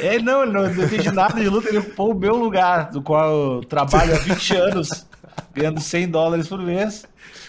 É, 0.00 0.18
não, 0.18 0.42
ele 0.42 0.52
não, 0.52 0.62
não 0.62 0.84
entende 0.84 1.12
nada 1.12 1.38
de 1.40 1.48
luta, 1.48 1.68
ele 1.68 1.78
ocupou 1.78 2.10
o 2.10 2.18
meu 2.18 2.34
lugar, 2.34 2.90
do 2.90 3.00
qual 3.00 3.30
eu 3.30 3.64
trabalho 3.64 4.16
há 4.16 4.18
20 4.18 4.56
anos, 4.56 5.06
ganhando 5.54 5.80
100 5.80 6.08
dólares 6.08 6.48
por 6.48 6.60
mês. 6.60 7.04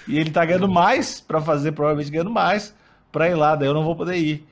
E 0.07 0.17
ele 0.19 0.29
tá 0.31 0.45
ganhando 0.45 0.67
mais 0.69 1.19
pra 1.19 1.41
fazer, 1.41 1.71
provavelmente 1.71 2.11
ganhando 2.11 2.29
mais, 2.31 2.73
pra 3.11 3.29
ir 3.29 3.35
lá, 3.35 3.55
daí 3.55 3.67
eu 3.67 3.73
não 3.73 3.83
vou 3.83 3.95
poder 3.95 4.15
ir. 4.17 4.47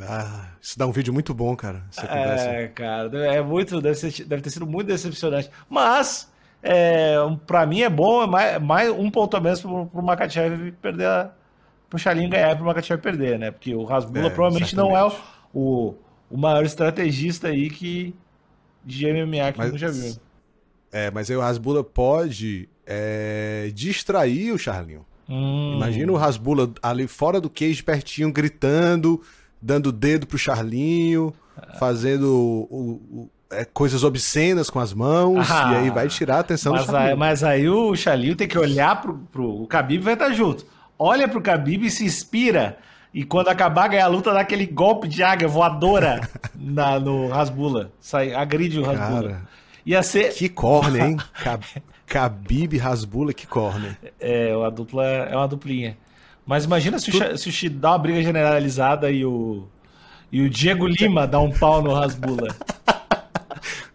Ah, 0.00 0.50
isso 0.60 0.78
dá 0.78 0.86
um 0.86 0.92
vídeo 0.92 1.12
muito 1.12 1.34
bom, 1.34 1.54
cara. 1.56 1.82
É, 2.08 2.68
cara, 2.68 3.10
é 3.34 3.42
muito, 3.42 3.80
deve, 3.80 3.96
ser- 3.96 4.24
deve 4.24 4.42
ter 4.42 4.50
sido 4.50 4.66
muito 4.66 4.86
decepcionante. 4.86 5.50
Mas, 5.68 6.32
é, 6.62 7.16
pra 7.46 7.66
mim 7.66 7.82
é 7.82 7.90
bom, 7.90 8.22
é 8.22 8.26
mais, 8.26 8.62
mais 8.62 8.90
um 8.90 9.10
ponto 9.10 9.36
a 9.36 9.40
menos 9.40 9.60
pro, 9.60 9.86
pro 9.86 10.02
Makachev 10.02 10.70
perder, 10.80 11.06
a, 11.06 11.32
pro 11.90 11.98
Chalinho 11.98 12.30
ganhar 12.30 12.52
e 12.52 12.56
pro 12.56 12.64
Makachev 12.64 13.00
perder, 13.02 13.38
né? 13.40 13.50
Porque 13.50 13.74
o 13.74 13.82
Rasbula 13.84 14.26
É, 14.28 14.30
provavelmente 14.30 14.76
não 14.76 14.96
é 14.96 15.04
o, 15.04 15.12
o, 15.52 15.94
o 16.30 16.36
maior 16.38 16.64
estrategista 16.64 17.48
aí 17.48 17.68
que 17.68 18.14
de 18.84 19.04
MMA 19.12 19.52
que 19.52 19.58
Mas- 19.58 19.68
a 19.68 19.70
gente 19.70 19.80
já 19.80 19.90
viu. 19.90 20.14
É, 20.90 21.10
mas 21.10 21.28
aí 21.30 21.36
o 21.36 21.40
Rasbula 21.40 21.84
pode 21.84 22.66
é, 22.90 23.70
distrair 23.74 24.52
o 24.52 24.58
Charlinho. 24.58 25.04
Hum, 25.28 25.74
Imagina 25.76 26.10
o 26.10 26.16
Rasbula 26.16 26.70
ali 26.82 27.06
fora 27.06 27.38
do 27.38 27.50
cage, 27.50 27.82
pertinho, 27.82 28.32
gritando, 28.32 29.20
dando 29.60 29.92
dedo 29.92 30.26
pro 30.26 30.38
Charlinho, 30.38 31.34
fazendo 31.78 32.32
o, 32.34 32.92
o- 33.12 33.30
é, 33.50 33.64
coisas 33.64 34.04
obscenas 34.04 34.68
com 34.70 34.78
as 34.78 34.92
mãos, 34.94 35.50
Ah, 35.50 35.72
e 35.72 35.76
aí 35.76 35.90
vai 35.90 36.08
tirar 36.08 36.36
a 36.36 36.40
atenção 36.40 36.72
Mas 36.72 36.86
do 36.86 36.96
aí, 36.96 37.02
Khabib. 37.04 37.18
mas 37.18 37.42
aí 37.44 37.68
o 37.68 37.94
Xalil 37.96 38.36
tem 38.36 38.46
que 38.48 38.58
olhar 38.58 39.00
pro, 39.00 39.14
pro. 39.32 39.62
O 39.62 39.66
Khabib 39.66 40.02
vai 40.02 40.12
estar 40.14 40.30
junto. 40.32 40.66
Olha 40.98 41.26
pro 41.28 41.40
Khabib 41.40 41.84
e 41.86 41.90
se 41.90 42.04
inspira. 42.04 42.78
E 43.12 43.24
quando 43.24 43.48
acabar 43.48 43.88
ganhar 43.88 44.04
a 44.04 44.08
luta, 44.08 44.32
dá 44.34 44.40
aquele 44.40 44.66
golpe 44.66 45.08
de 45.08 45.22
águia 45.22 45.48
voadora 45.48 46.20
na, 46.54 47.00
no 47.00 47.28
Rasbula. 47.28 47.90
Sai, 48.00 48.34
agride 48.34 48.78
o 48.78 48.82
Rasbula. 48.84 49.22
Cara. 49.22 49.48
Ia 49.88 50.02
ser. 50.02 50.34
Que 50.34 50.50
corne, 50.50 51.00
hein? 51.00 51.16
Khabib 52.06 52.76
Rasbula, 52.76 53.32
que 53.32 53.46
corne. 53.46 53.96
É, 54.20 54.54
uma 54.54 54.70
dupla, 54.70 55.02
é 55.06 55.34
uma 55.34 55.48
duplinha. 55.48 55.96
Mas 56.44 56.66
imagina 56.66 56.98
se 56.98 57.10
o, 57.10 57.14
Xa- 57.14 57.36
se 57.38 57.66
o 57.66 57.70
dá 57.70 57.92
uma 57.92 57.98
briga 57.98 58.22
generalizada 58.22 59.10
e 59.10 59.24
o. 59.24 59.66
E 60.30 60.42
o 60.42 60.50
Diego 60.50 60.86
Lima 60.86 61.26
dá 61.26 61.40
um 61.40 61.50
pau 61.50 61.82
no 61.82 61.94
Rasbula. 61.94 62.54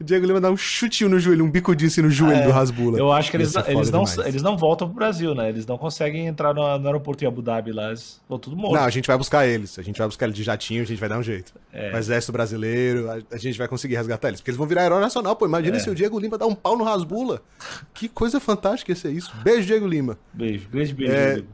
O 0.04 0.06
Diego 0.06 0.26
Lima 0.26 0.42
dá 0.42 0.52
um 0.52 0.58
chutinho 0.58 1.10
no 1.10 1.18
joelho, 1.18 1.46
um 1.46 1.50
bicudinho 1.50 1.90
assim 1.90 2.02
no 2.02 2.10
joelho 2.10 2.44
do 2.44 2.52
Rasbula. 2.52 2.98
É, 2.98 3.02
Eu 3.02 3.10
acho 3.10 3.32
que 3.32 3.38
eles, 3.38 3.56
Ia 3.56 3.64
ser 3.64 3.72
eles, 3.72 3.90
não, 3.90 4.04
eles 4.26 4.42
não 4.42 4.58
voltam 4.58 4.86
pro 4.90 4.98
Brasil, 4.98 5.34
né? 5.34 5.48
Eles 5.48 5.66
não 5.66 5.78
conseguem 5.78 6.28
entrar 6.28 6.54
no, 6.54 6.78
no 6.78 6.88
aeroporto 6.88 7.24
em 7.24 7.28
Abu 7.28 7.42
Dhabi 7.42 7.72
lá. 7.72 7.88
Eles 7.88 8.22
vão 8.28 8.38
tudo 8.38 8.58
morto. 8.58 8.76
Não, 8.76 8.84
a 8.84 8.90
gente 8.90 9.08
vai 9.08 9.18
buscar 9.18 9.48
eles. 9.48 9.80
A 9.80 9.82
gente 9.82 9.98
vai 9.98 10.06
buscar 10.06 10.26
eles 10.26 10.36
de 10.36 10.44
jatinho, 10.44 10.82
a 10.82 10.86
gente 10.86 11.00
vai 11.00 11.08
dar 11.08 11.18
um 11.18 11.24
jeito. 11.24 11.54
É. 11.72 11.94
O 11.94 11.98
exército 11.98 12.34
brasileiro, 12.34 13.10
a, 13.10 13.20
a 13.32 13.38
gente 13.38 13.58
vai 13.58 13.70
conseguir 13.70 13.96
resgatar 13.96 14.28
eles. 14.28 14.42
Porque 14.42 14.52
eles 14.52 14.58
vão 14.58 14.68
virar 14.68 14.86
herói 14.86 15.00
nacional, 15.00 15.38
pô. 15.38 15.46
É. 15.46 15.48
Imagina 15.48 15.80
se 15.80 15.90
o 15.90 15.96
Diego 15.96 16.20
Lima 16.20 16.38
dá 16.38 16.46
um 16.46 16.54
pau 16.54 16.78
no 16.78 16.84
Rasbula. 16.84 17.42
Que 17.94 18.10
coisa 18.10 18.42
fantástica 18.42 18.92
ia 18.92 18.96
ser 18.98 19.12
isso. 19.14 19.34
Beijo, 19.42 19.66
Diego 19.66 19.88
Lima. 19.88 20.18
Beijo, 20.34 20.68
grande 20.70 20.94
beijo. 20.94 21.14
É, 21.14 21.28
Rodrigo. 21.28 21.48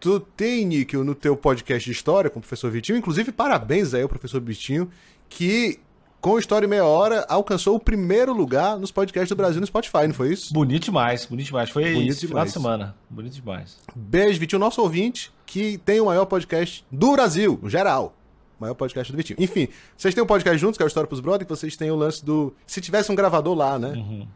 Tu 0.00 0.20
tem, 0.34 0.64
Níquel, 0.64 1.04
no 1.04 1.14
teu 1.14 1.36
podcast 1.36 1.84
de 1.84 1.92
história 1.92 2.30
com 2.30 2.38
o 2.38 2.40
professor 2.40 2.70
Vitinho. 2.70 2.96
Inclusive, 2.96 3.30
parabéns 3.30 3.92
aí 3.92 4.00
ao 4.00 4.08
professor 4.08 4.40
Vitinho, 4.40 4.88
que 5.28 5.78
com 6.20 6.38
História 6.38 6.66
em 6.66 6.68
Meia 6.68 6.84
Hora 6.84 7.24
alcançou 7.28 7.76
o 7.76 7.80
primeiro 7.80 8.32
lugar 8.32 8.78
nos 8.78 8.90
podcasts 8.90 9.28
do 9.28 9.36
Brasil 9.36 9.60
no 9.60 9.66
Spotify, 9.66 10.06
não 10.06 10.14
foi 10.14 10.32
isso? 10.32 10.52
Bonito 10.52 10.84
demais, 10.84 11.24
bonito 11.26 11.46
demais. 11.46 11.70
Foi 11.70 11.92
Bonito 11.92 12.10
esse 12.10 12.20
final 12.20 12.30
demais. 12.44 12.48
de 12.48 12.52
semana. 12.52 12.94
Bonito 13.08 13.32
demais. 13.34 13.78
Beijo, 13.94 14.38
Vitinho, 14.38 14.58
nosso 14.60 14.82
ouvinte, 14.82 15.32
que 15.46 15.78
tem 15.78 16.00
o 16.00 16.06
maior 16.06 16.26
podcast 16.26 16.84
do 16.90 17.12
Brasil, 17.12 17.58
no 17.62 17.70
geral. 17.70 18.14
O 18.58 18.62
maior 18.62 18.74
podcast 18.74 19.10
do 19.10 19.16
Vitinho. 19.16 19.38
Enfim, 19.40 19.68
vocês 19.96 20.14
têm 20.14 20.22
um 20.22 20.26
podcast 20.26 20.58
juntos, 20.58 20.76
que 20.76 20.82
é 20.82 20.86
o 20.86 20.88
História 20.88 21.06
pros 21.08 21.20
Brothers, 21.20 21.44
que 21.48 21.56
vocês 21.56 21.76
têm 21.76 21.90
o 21.90 21.96
lance 21.96 22.22
do. 22.24 22.52
Se 22.66 22.80
tivesse 22.80 23.10
um 23.10 23.14
gravador 23.14 23.54
lá, 23.54 23.78
né? 23.78 23.94
Uhum. 23.96 24.26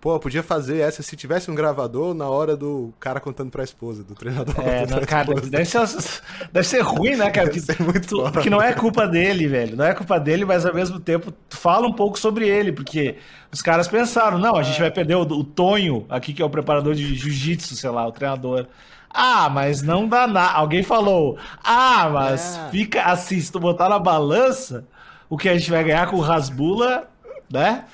Pô, 0.00 0.18
podia 0.18 0.42
fazer 0.42 0.78
essa 0.78 1.02
se 1.02 1.14
tivesse 1.14 1.50
um 1.50 1.54
gravador 1.54 2.14
na 2.14 2.26
hora 2.26 2.56
do 2.56 2.90
cara 2.98 3.20
contando 3.20 3.50
pra 3.50 3.62
esposa, 3.62 4.02
do 4.02 4.14
treinador 4.14 4.54
É, 4.58 4.86
não, 4.88 5.00
cara, 5.02 5.28
esposa. 5.34 5.50
deve 5.50 5.64
ser, 5.66 6.20
deve 6.50 6.66
ser 6.66 6.80
ruim, 6.80 7.16
né, 7.16 7.30
cara? 7.30 7.48
Deve 7.52 7.60
ser 7.60 7.82
muito 7.82 8.08
tu- 8.08 8.32
porque 8.32 8.48
não 8.48 8.62
é 8.62 8.72
culpa 8.72 9.06
dele, 9.06 9.46
velho. 9.46 9.76
Não 9.76 9.84
é 9.84 9.92
culpa 9.92 10.18
dele, 10.18 10.46
mas 10.46 10.64
ao 10.64 10.72
mesmo 10.74 10.98
tempo 10.98 11.32
fala 11.50 11.86
um 11.86 11.92
pouco 11.92 12.18
sobre 12.18 12.48
ele, 12.48 12.72
porque 12.72 13.16
os 13.52 13.60
caras 13.60 13.88
pensaram, 13.88 14.38
não, 14.38 14.56
a 14.56 14.62
gente 14.62 14.80
vai 14.80 14.90
perder 14.90 15.16
o, 15.16 15.20
o 15.20 15.44
Tonho 15.44 16.06
aqui, 16.08 16.32
que 16.32 16.40
é 16.40 16.44
o 16.46 16.50
preparador 16.50 16.94
de 16.94 17.14
jiu-jitsu, 17.14 17.76
sei 17.76 17.90
lá, 17.90 18.06
o 18.06 18.12
treinador. 18.12 18.66
Ah, 19.12 19.50
mas 19.50 19.82
não 19.82 20.08
dá 20.08 20.26
nada. 20.26 20.52
Alguém 20.54 20.82
falou, 20.82 21.36
ah, 21.62 22.08
mas 22.10 22.56
É. 22.56 22.70
fica 22.70 23.02
assim, 23.02 23.38
se 23.38 23.52
tu 23.52 23.60
botar 23.60 23.88
na 23.90 23.98
balança, 23.98 24.86
o 25.28 25.36
que 25.36 25.46
a 25.48 25.58
gente 25.58 25.70
vai 25.70 25.84
ganhar 25.84 26.06
com 26.08 26.16
o 26.16 26.20
Rasbula, 26.20 27.06
né? 27.52 27.84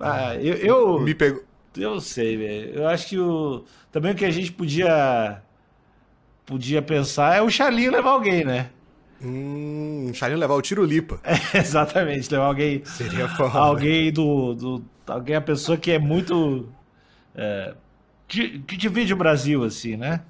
Ah, 0.00 0.34
eu, 0.36 0.54
eu, 0.54 1.00
Me 1.00 1.14
pegou. 1.14 1.42
eu 1.76 2.00
sei, 2.00 2.36
velho. 2.36 2.70
Eu 2.74 2.88
acho 2.88 3.08
que 3.08 3.18
o. 3.18 3.64
Também 3.92 4.12
o 4.12 4.14
que 4.14 4.24
a 4.24 4.30
gente 4.30 4.52
podia. 4.52 5.42
Podia 6.46 6.82
pensar 6.82 7.36
é 7.36 7.42
o 7.42 7.50
Charlinho 7.50 7.92
levar 7.92 8.10
alguém, 8.10 8.44
né? 8.44 8.70
Hum, 9.22 10.08
o 10.10 10.14
Charinho 10.14 10.38
levar 10.38 10.54
o 10.54 10.62
tiro 10.62 10.84
lipa. 10.84 11.20
Exatamente, 11.54 12.30
levar 12.32 12.46
alguém. 12.46 12.84
Seria 12.84 13.28
foda. 13.28 13.58
Alguém 13.58 14.12
do, 14.12 14.54
do. 14.54 14.84
Alguém, 15.06 15.36
a 15.36 15.40
pessoa 15.40 15.76
que 15.76 15.90
é 15.90 15.98
muito. 15.98 16.68
é, 17.34 17.74
que, 18.26 18.60
que 18.60 18.76
divide 18.76 19.12
o 19.12 19.16
Brasil, 19.16 19.62
assim, 19.64 19.96
né? 19.96 20.22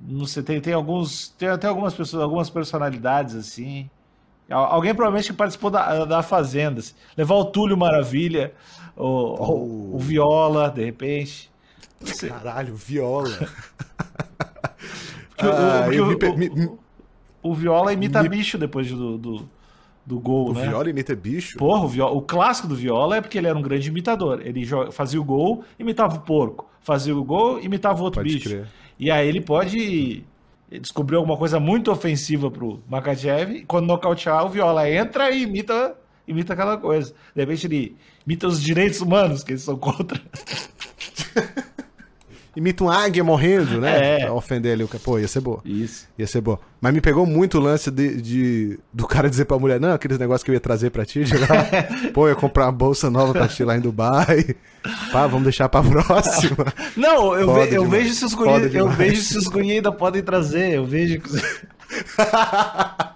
Não 0.00 0.26
sei, 0.26 0.42
tem, 0.42 0.60
tem 0.60 0.72
alguns. 0.72 1.28
Tem 1.30 1.48
até 1.48 1.66
algumas 1.66 1.94
pessoas, 1.94 2.22
algumas 2.22 2.50
personalidades, 2.50 3.34
assim. 3.34 3.88
Al- 4.50 4.64
Alguém 4.72 4.94
provavelmente 4.94 5.28
que 5.30 5.36
participou 5.36 5.70
da, 5.70 6.04
da 6.04 6.22
Fazenda. 6.22 6.80
assim. 6.80 6.94
Levar 7.16 7.34
o 7.36 7.44
Túlio 7.46 7.76
Maravilha, 7.76 8.52
o, 8.96 9.06
o, 9.06 9.96
o 9.96 9.98
Viola, 9.98 10.70
de 10.70 10.84
repente. 10.84 11.50
Caralho, 12.28 12.74
viola. 12.74 13.30
Porque 15.28 15.46
o- 15.46 15.50
Ah, 15.52 15.84
o- 15.86 15.88
me 15.90 16.00
o- 16.00 16.36
me- 16.36 16.50
me- 16.50 16.70
O 17.42 17.54
Viola 17.54 17.92
imita 17.92 18.22
Me- 18.22 18.28
bicho 18.28 18.56
depois 18.56 18.88
do, 18.90 19.18
do, 19.18 19.48
do 20.06 20.20
gol, 20.20 20.50
o 20.50 20.52
né? 20.54 20.68
viola 20.68 20.88
imita 20.90 21.14
bicho? 21.14 21.58
Porra, 21.58 21.84
o, 21.84 21.88
Viola- 21.88 22.12
o 22.12 22.22
clássico 22.22 22.68
do 22.68 22.74
Viola 22.76 23.16
é 23.16 23.20
porque 23.20 23.36
ele 23.38 23.46
era 23.48 23.58
um 23.58 23.62
grande 23.62 23.88
imitador. 23.88 24.40
Ele 24.44 24.64
fazia 24.92 25.20
o 25.20 25.24
gol, 25.24 25.64
imitava 25.78 26.16
o 26.16 26.20
porco. 26.20 26.68
Fazia 26.80 27.16
o 27.16 27.24
gol, 27.24 27.60
imitava 27.60 28.00
o 28.00 28.04
outro 28.04 28.20
Pode 28.22 28.32
bicho. 28.34 28.48
crer. 28.48 28.66
E 28.98 29.10
aí 29.10 29.26
ele 29.28 29.40
pode 29.40 30.24
descobrir 30.80 31.16
alguma 31.16 31.36
coisa 31.36 31.58
muito 31.60 31.90
ofensiva 31.90 32.50
pro 32.50 32.82
Makachev. 32.88 33.56
e 33.56 33.64
Quando 33.64 33.86
nocautear, 33.86 34.44
o 34.44 34.48
Viola 34.48 34.88
entra 34.88 35.30
e 35.30 35.42
imita, 35.42 35.96
imita 36.26 36.52
aquela 36.52 36.76
coisa. 36.76 37.14
De 37.34 37.42
repente 37.42 37.66
ele 37.66 37.96
imita 38.26 38.46
os 38.46 38.62
direitos 38.62 39.00
humanos, 39.00 39.42
que 39.42 39.52
eles 39.52 39.62
são 39.62 39.76
contra. 39.76 40.20
Imita 42.54 42.84
um 42.84 42.90
águia 42.90 43.24
morrendo, 43.24 43.80
né? 43.80 44.16
É. 44.16 44.24
Pra 44.24 44.34
ofender 44.34 44.74
ali 44.74 44.84
o 44.84 44.88
cara. 44.88 45.02
Pô, 45.02 45.18
ia 45.18 45.26
ser 45.26 45.40
boa. 45.40 45.60
Isso. 45.64 46.06
Ia 46.18 46.26
ser 46.26 46.40
boa. 46.42 46.60
Mas 46.80 46.92
me 46.92 47.00
pegou 47.00 47.24
muito 47.24 47.56
o 47.56 47.60
lance 47.60 47.90
de, 47.90 48.20
de- 48.20 48.78
do 48.92 49.06
cara 49.06 49.30
dizer 49.30 49.46
pra 49.46 49.58
mulher, 49.58 49.80
não, 49.80 49.92
aqueles 49.94 50.18
negócios 50.18 50.42
que 50.42 50.50
eu 50.50 50.54
ia 50.54 50.60
trazer 50.60 50.90
pra 50.90 51.06
ti. 51.06 51.22
Pô, 52.12 52.26
eu 52.26 52.30
ia 52.30 52.34
comprar 52.36 52.66
uma 52.66 52.72
bolsa 52.72 53.08
nova 53.08 53.32
pra 53.32 53.48
ti 53.48 53.64
lá 53.64 53.76
em 53.76 53.80
Dubai. 53.80 54.54
Pá, 55.12 55.26
vamos 55.26 55.44
deixar 55.44 55.68
pra 55.68 55.82
próxima. 55.82 56.66
Não, 56.96 57.34
eu, 57.38 57.54
ve- 57.54 57.76
eu 57.76 57.88
vejo 57.88 58.12
se 58.14 58.24
os 58.24 58.34
Foda 58.34 58.58
guri, 58.60 58.76
eu 58.76 58.88
vejo 58.88 59.22
se 59.22 59.38
os 59.38 59.46
guri 59.46 59.70
ainda 59.72 59.90
podem 59.90 60.22
trazer. 60.22 60.72
Eu 60.74 60.84
vejo 60.84 61.20
que... 61.20 61.30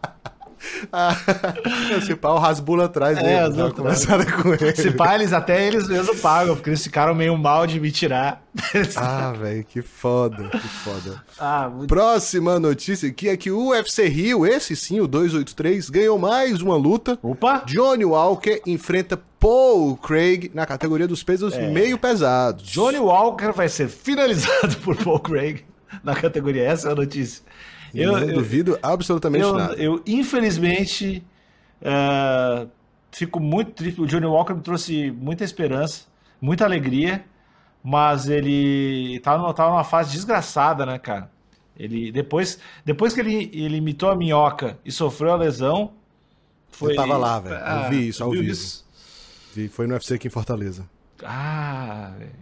Esse 1.96 2.14
pau 2.14 2.38
rasbula 2.38 2.84
atrás 2.86 3.16
dele. 3.18 3.28
É, 3.28 3.70
conversada 3.70 4.24
com 4.30 4.52
ele. 4.54 4.74
Se 4.74 4.90
pá, 4.90 5.14
eles 5.14 5.32
até 5.32 5.66
eles 5.66 5.88
mesmos 5.88 6.20
pagam, 6.20 6.54
porque 6.54 6.70
eles 6.70 6.82
ficaram 6.82 7.14
meio 7.14 7.36
mal 7.36 7.66
de 7.66 7.80
me 7.80 7.90
tirar. 7.90 8.42
Ah, 8.96 9.32
velho, 9.32 9.64
que 9.64 9.82
foda, 9.82 10.48
que 10.48 10.68
foda. 10.68 11.22
Ah, 11.38 11.68
muito... 11.68 11.88
Próxima 11.88 12.58
notícia 12.58 13.08
aqui 13.08 13.28
é 13.28 13.36
que 13.36 13.50
o 13.50 13.68
UFC 13.68 14.08
Rio, 14.08 14.46
esse 14.46 14.74
sim, 14.74 14.98
o 15.00 15.06
283, 15.06 15.90
ganhou 15.90 16.18
mais 16.18 16.62
uma 16.62 16.74
luta. 16.76 17.18
Opa! 17.22 17.62
Johnny 17.66 18.04
Walker 18.04 18.62
enfrenta 18.66 19.20
Paul 19.38 19.96
Craig 19.96 20.50
na 20.54 20.64
categoria 20.64 21.06
dos 21.06 21.22
pesos 21.22 21.54
É. 21.54 21.68
meio 21.68 21.98
pesados. 21.98 22.64
Johnny 22.64 22.98
Walker 22.98 23.52
vai 23.52 23.68
ser 23.68 23.88
finalizado 23.88 24.76
por 24.82 24.96
Paul 24.96 25.20
Craig 25.20 25.64
na 26.02 26.14
categoria. 26.14 26.64
Essa 26.64 26.88
é 26.88 26.92
a 26.92 26.94
notícia. 26.94 27.42
Eu, 28.02 28.12
não 28.12 28.20
eu, 28.20 28.34
duvido 28.34 28.78
absolutamente 28.82 29.42
eu, 29.44 29.52
nada. 29.54 29.74
eu, 29.74 30.02
infelizmente, 30.06 31.24
eh, 31.82 32.66
fico 33.12 33.40
muito 33.40 33.72
triste. 33.72 34.00
O 34.00 34.06
Johnny 34.06 34.26
Walker 34.26 34.54
me 34.54 34.60
trouxe 34.62 35.10
muita 35.10 35.44
esperança, 35.44 36.04
muita 36.40 36.64
alegria, 36.64 37.24
mas 37.82 38.28
ele 38.28 39.20
tá 39.20 39.36
numa, 39.38 39.52
tá 39.54 39.68
numa 39.68 39.84
fase 39.84 40.12
desgraçada, 40.12 40.84
né, 40.84 40.98
cara? 40.98 41.30
Ele, 41.78 42.10
depois, 42.10 42.58
depois 42.84 43.12
que 43.12 43.20
ele, 43.20 43.50
ele 43.52 43.76
imitou 43.76 44.10
a 44.10 44.16
minhoca 44.16 44.78
e 44.84 44.90
sofreu 44.90 45.32
a 45.32 45.36
lesão, 45.36 45.92
foi. 46.70 46.92
Eu 46.92 46.96
tava 46.96 47.16
lá, 47.16 47.38
velho. 47.38 47.54
Eu 47.54 47.60
Ah, 47.64 47.88
vi 47.88 48.08
isso 48.08 48.24
ao 48.24 48.30
vivo. 48.30 48.44
isso? 48.44 48.84
Vi, 49.54 49.68
Foi 49.68 49.86
no 49.86 49.94
UFC 49.94 50.14
aqui 50.14 50.26
em 50.28 50.30
Fortaleza. 50.30 50.88
Ah, 51.24 52.12
velho. 52.18 52.32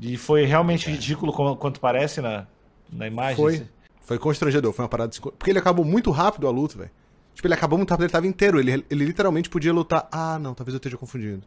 E 0.00 0.16
foi 0.16 0.44
realmente 0.46 0.90
ridículo 0.90 1.30
como- 1.32 1.56
quanto 1.56 1.78
parece 1.80 2.20
na, 2.22 2.46
na 2.90 3.06
imagem. 3.06 3.36
Foi. 3.36 3.66
Foi 4.00 4.18
constrangedor, 4.18 4.72
foi 4.72 4.84
uma 4.84 4.88
parada. 4.88 5.12
Porque 5.20 5.50
ele 5.50 5.58
acabou 5.58 5.84
muito 5.84 6.10
rápido 6.10 6.46
a 6.46 6.50
luta, 6.50 6.78
velho. 6.78 6.90
Tipo, 7.34 7.46
ele 7.46 7.54
acabou 7.54 7.78
muito 7.78 7.90
rápido, 7.90 8.04
ele 8.04 8.12
tava 8.12 8.26
inteiro. 8.26 8.58
Ele, 8.58 8.84
ele 8.90 9.04
literalmente 9.04 9.48
podia 9.48 9.72
lutar. 9.72 10.08
Ah, 10.10 10.38
não, 10.38 10.52
talvez 10.54 10.74
eu 10.74 10.78
esteja 10.78 10.96
confundindo. 10.96 11.42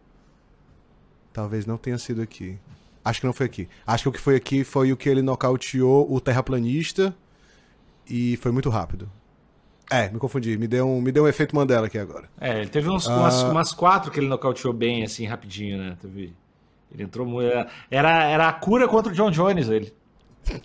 Talvez 1.32 1.66
não 1.66 1.78
tenha 1.78 1.98
sido 1.98 2.22
aqui. 2.22 2.58
Acho 3.04 3.20
que 3.20 3.26
não 3.26 3.34
foi 3.34 3.46
aqui. 3.48 3.68
Acho 3.86 4.04
que 4.04 4.10
o 4.10 4.12
que 4.12 4.20
foi 4.20 4.36
aqui 4.36 4.64
foi 4.64 4.92
o 4.94 4.98
que 4.98 5.10
ele 5.10 5.22
nocauteou 5.22 6.12
o 6.12 6.22
terraplanista. 6.22 7.14
E 8.10 8.38
foi 8.38 8.52
muito 8.52 8.70
rápido. 8.70 9.10
É, 9.92 10.10
me 10.10 10.20
confundi. 10.20 10.58
Me 10.58 10.68
deu 10.68 10.88
um, 10.88 11.02
me 11.02 11.12
deu 11.12 11.24
um 11.26 11.28
efeito 11.28 11.56
Mandela 11.56 11.88
aqui 11.88 11.98
agora. 11.98 12.30
É, 12.40 12.60
ele 12.62 12.70
teve 12.70 12.90
uns, 12.90 13.08
Ah. 13.08 13.16
umas, 13.18 13.44
umas 13.44 13.72
quatro 13.74 14.10
que 14.12 14.20
ele 14.20 14.28
nocauteou 14.28 14.74
bem, 14.74 15.04
assim, 15.04 15.26
rapidinho, 15.26 15.78
né? 15.78 15.98
Teve... 16.02 16.34
Ele 16.92 17.04
entrou 17.04 17.26
muito. 17.26 17.52
Era, 17.90 18.24
era 18.26 18.48
a 18.48 18.54
cura 18.54 18.88
contra 18.88 19.12
o 19.12 19.16
John 19.16 19.32
Jones, 19.32 19.68
ele. 19.68 19.94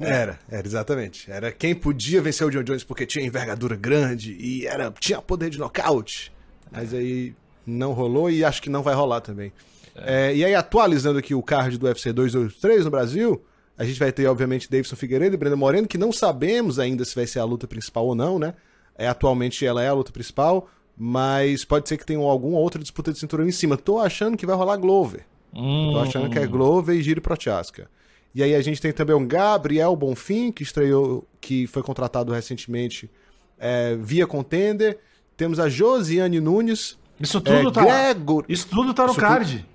Era, 0.00 0.38
era 0.50 0.66
exatamente. 0.66 1.30
Era 1.30 1.52
quem 1.52 1.74
podia 1.74 2.20
vencer 2.20 2.46
o 2.46 2.50
John 2.50 2.62
Jones 2.62 2.84
porque 2.84 3.06
tinha 3.06 3.24
envergadura 3.24 3.76
grande 3.76 4.36
e 4.38 4.66
era 4.66 4.92
tinha 4.98 5.20
poder 5.22 5.50
de 5.50 5.58
nocaute. 5.58 6.32
Mas 6.70 6.92
aí 6.92 7.34
não 7.66 7.92
rolou 7.92 8.30
e 8.30 8.44
acho 8.44 8.60
que 8.62 8.70
não 8.70 8.82
vai 8.82 8.94
rolar 8.94 9.20
também. 9.20 9.52
É, 9.94 10.34
e 10.34 10.44
aí, 10.44 10.54
atualizando 10.54 11.18
aqui 11.18 11.34
o 11.34 11.42
card 11.42 11.76
do 11.76 11.86
UFC 11.86 12.12
283 12.12 12.84
no 12.84 12.90
Brasil, 12.90 13.42
a 13.76 13.84
gente 13.84 13.98
vai 13.98 14.12
ter, 14.12 14.26
obviamente, 14.26 14.70
Davidson 14.70 14.96
Figueiredo 14.96 15.34
e 15.34 15.38
Brenda 15.38 15.56
Moreno, 15.56 15.88
que 15.88 15.98
não 15.98 16.12
sabemos 16.12 16.78
ainda 16.78 17.04
se 17.04 17.14
vai 17.14 17.26
ser 17.26 17.40
a 17.40 17.44
luta 17.44 17.66
principal 17.66 18.06
ou 18.06 18.14
não, 18.14 18.38
né? 18.38 18.54
É, 18.96 19.08
atualmente 19.08 19.64
ela 19.64 19.82
é 19.82 19.88
a 19.88 19.92
luta 19.92 20.12
principal. 20.12 20.68
Mas 21.00 21.64
pode 21.64 21.88
ser 21.88 21.96
que 21.96 22.04
tenha 22.04 22.18
alguma 22.18 22.58
outra 22.58 22.82
disputa 22.82 23.12
de 23.12 23.20
cinturão 23.20 23.46
em 23.46 23.52
cima. 23.52 23.76
Tô 23.76 24.00
achando 24.00 24.36
que 24.36 24.44
vai 24.44 24.56
rolar 24.56 24.76
Glover. 24.76 25.24
Hum. 25.54 25.92
Tô 25.92 26.00
achando 26.00 26.28
que 26.28 26.38
é 26.38 26.44
Glover 26.44 26.96
e 26.96 27.02
Giro 27.02 27.22
Prochaska. 27.22 27.88
E 28.38 28.42
aí 28.44 28.54
a 28.54 28.60
gente 28.60 28.80
tem 28.80 28.92
também 28.92 29.16
o 29.16 29.26
Gabriel 29.26 29.96
Bonfim, 29.96 30.52
que 30.52 30.62
estreou, 30.62 31.26
que 31.40 31.66
foi 31.66 31.82
contratado 31.82 32.32
recentemente 32.32 33.10
é, 33.58 33.96
via 33.96 34.28
Contender. 34.28 34.96
Temos 35.36 35.58
a 35.58 35.68
Josiane 35.68 36.38
Nunes. 36.38 36.96
Isso 37.18 37.40
tudo 37.40 37.68
é, 37.68 37.72
tá. 37.72 37.84
Gregor... 37.84 38.44
Isso 38.48 38.68
tudo 38.68 38.94
tá 38.94 39.06
no 39.06 39.10
Isso 39.10 39.20
card. 39.20 39.66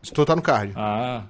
Isso 0.00 0.14
tudo 0.14 0.26
tá 0.26 0.36
no 0.36 0.42
card. 0.42 0.72
Ah. 0.76 1.24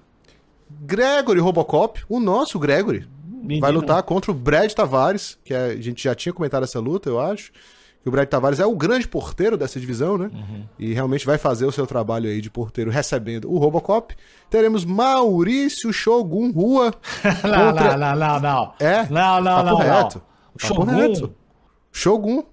Gregory 0.69 1.41
Robocop, 1.41 2.05
o 2.07 2.21
nosso 2.21 2.59
Gregory, 2.59 3.09
menino. 3.33 3.63
vai 3.63 3.73
lutar 3.73 4.03
contra 4.03 4.31
o 4.31 4.35
Brad 4.35 4.71
Tavares, 4.71 5.39
que 5.43 5.55
a 5.55 5.75
gente 5.77 6.05
já 6.05 6.15
tinha 6.15 6.35
comentado 6.35 6.65
essa 6.65 6.81
luta, 6.81 7.09
eu 7.09 7.19
acho. 7.19 7.51
Que 8.05 8.09
o 8.11 8.13
Brad 8.13 8.29
Tavares 8.29 8.61
é 8.61 8.67
o 8.67 8.77
grande 8.77 9.09
porteiro 9.09 9.57
dessa 9.57 9.81
divisão, 9.81 10.19
né? 10.19 10.31
E 10.79 10.93
realmente 10.93 11.25
vai 11.25 11.39
fazer 11.39 11.65
o 11.65 11.73
seu 11.73 11.87
trabalho 11.87 12.29
aí 12.29 12.39
de 12.39 12.51
porteiro 12.51 12.91
recebendo 12.91 13.51
o 13.51 13.57
Robocop. 13.57 14.15
Teremos 14.51 14.85
Maurício 14.85 15.91
Shogun 15.91 16.53
Rua. 16.53 16.93
Não, 17.43 17.73
contra- 17.73 17.97
não, 17.97 18.15
não, 18.15 18.17
não, 18.17 18.41
não. 18.41 18.75
É, 18.79 19.09
Não, 19.09 19.41
não, 19.41 19.65
não, 19.65 19.77
reto. 19.79 20.19
não. 20.19 20.59
Shogun? 20.59 21.33
Shogun 21.91 22.45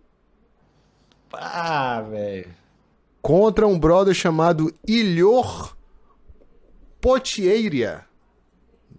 Ah, 1.33 2.01
velho. 2.09 2.47
contra 3.21 3.67
um 3.67 3.77
brother 3.77 4.13
chamado 4.13 4.73
Ilhor 4.87 5.75
Potieria. 7.01 8.05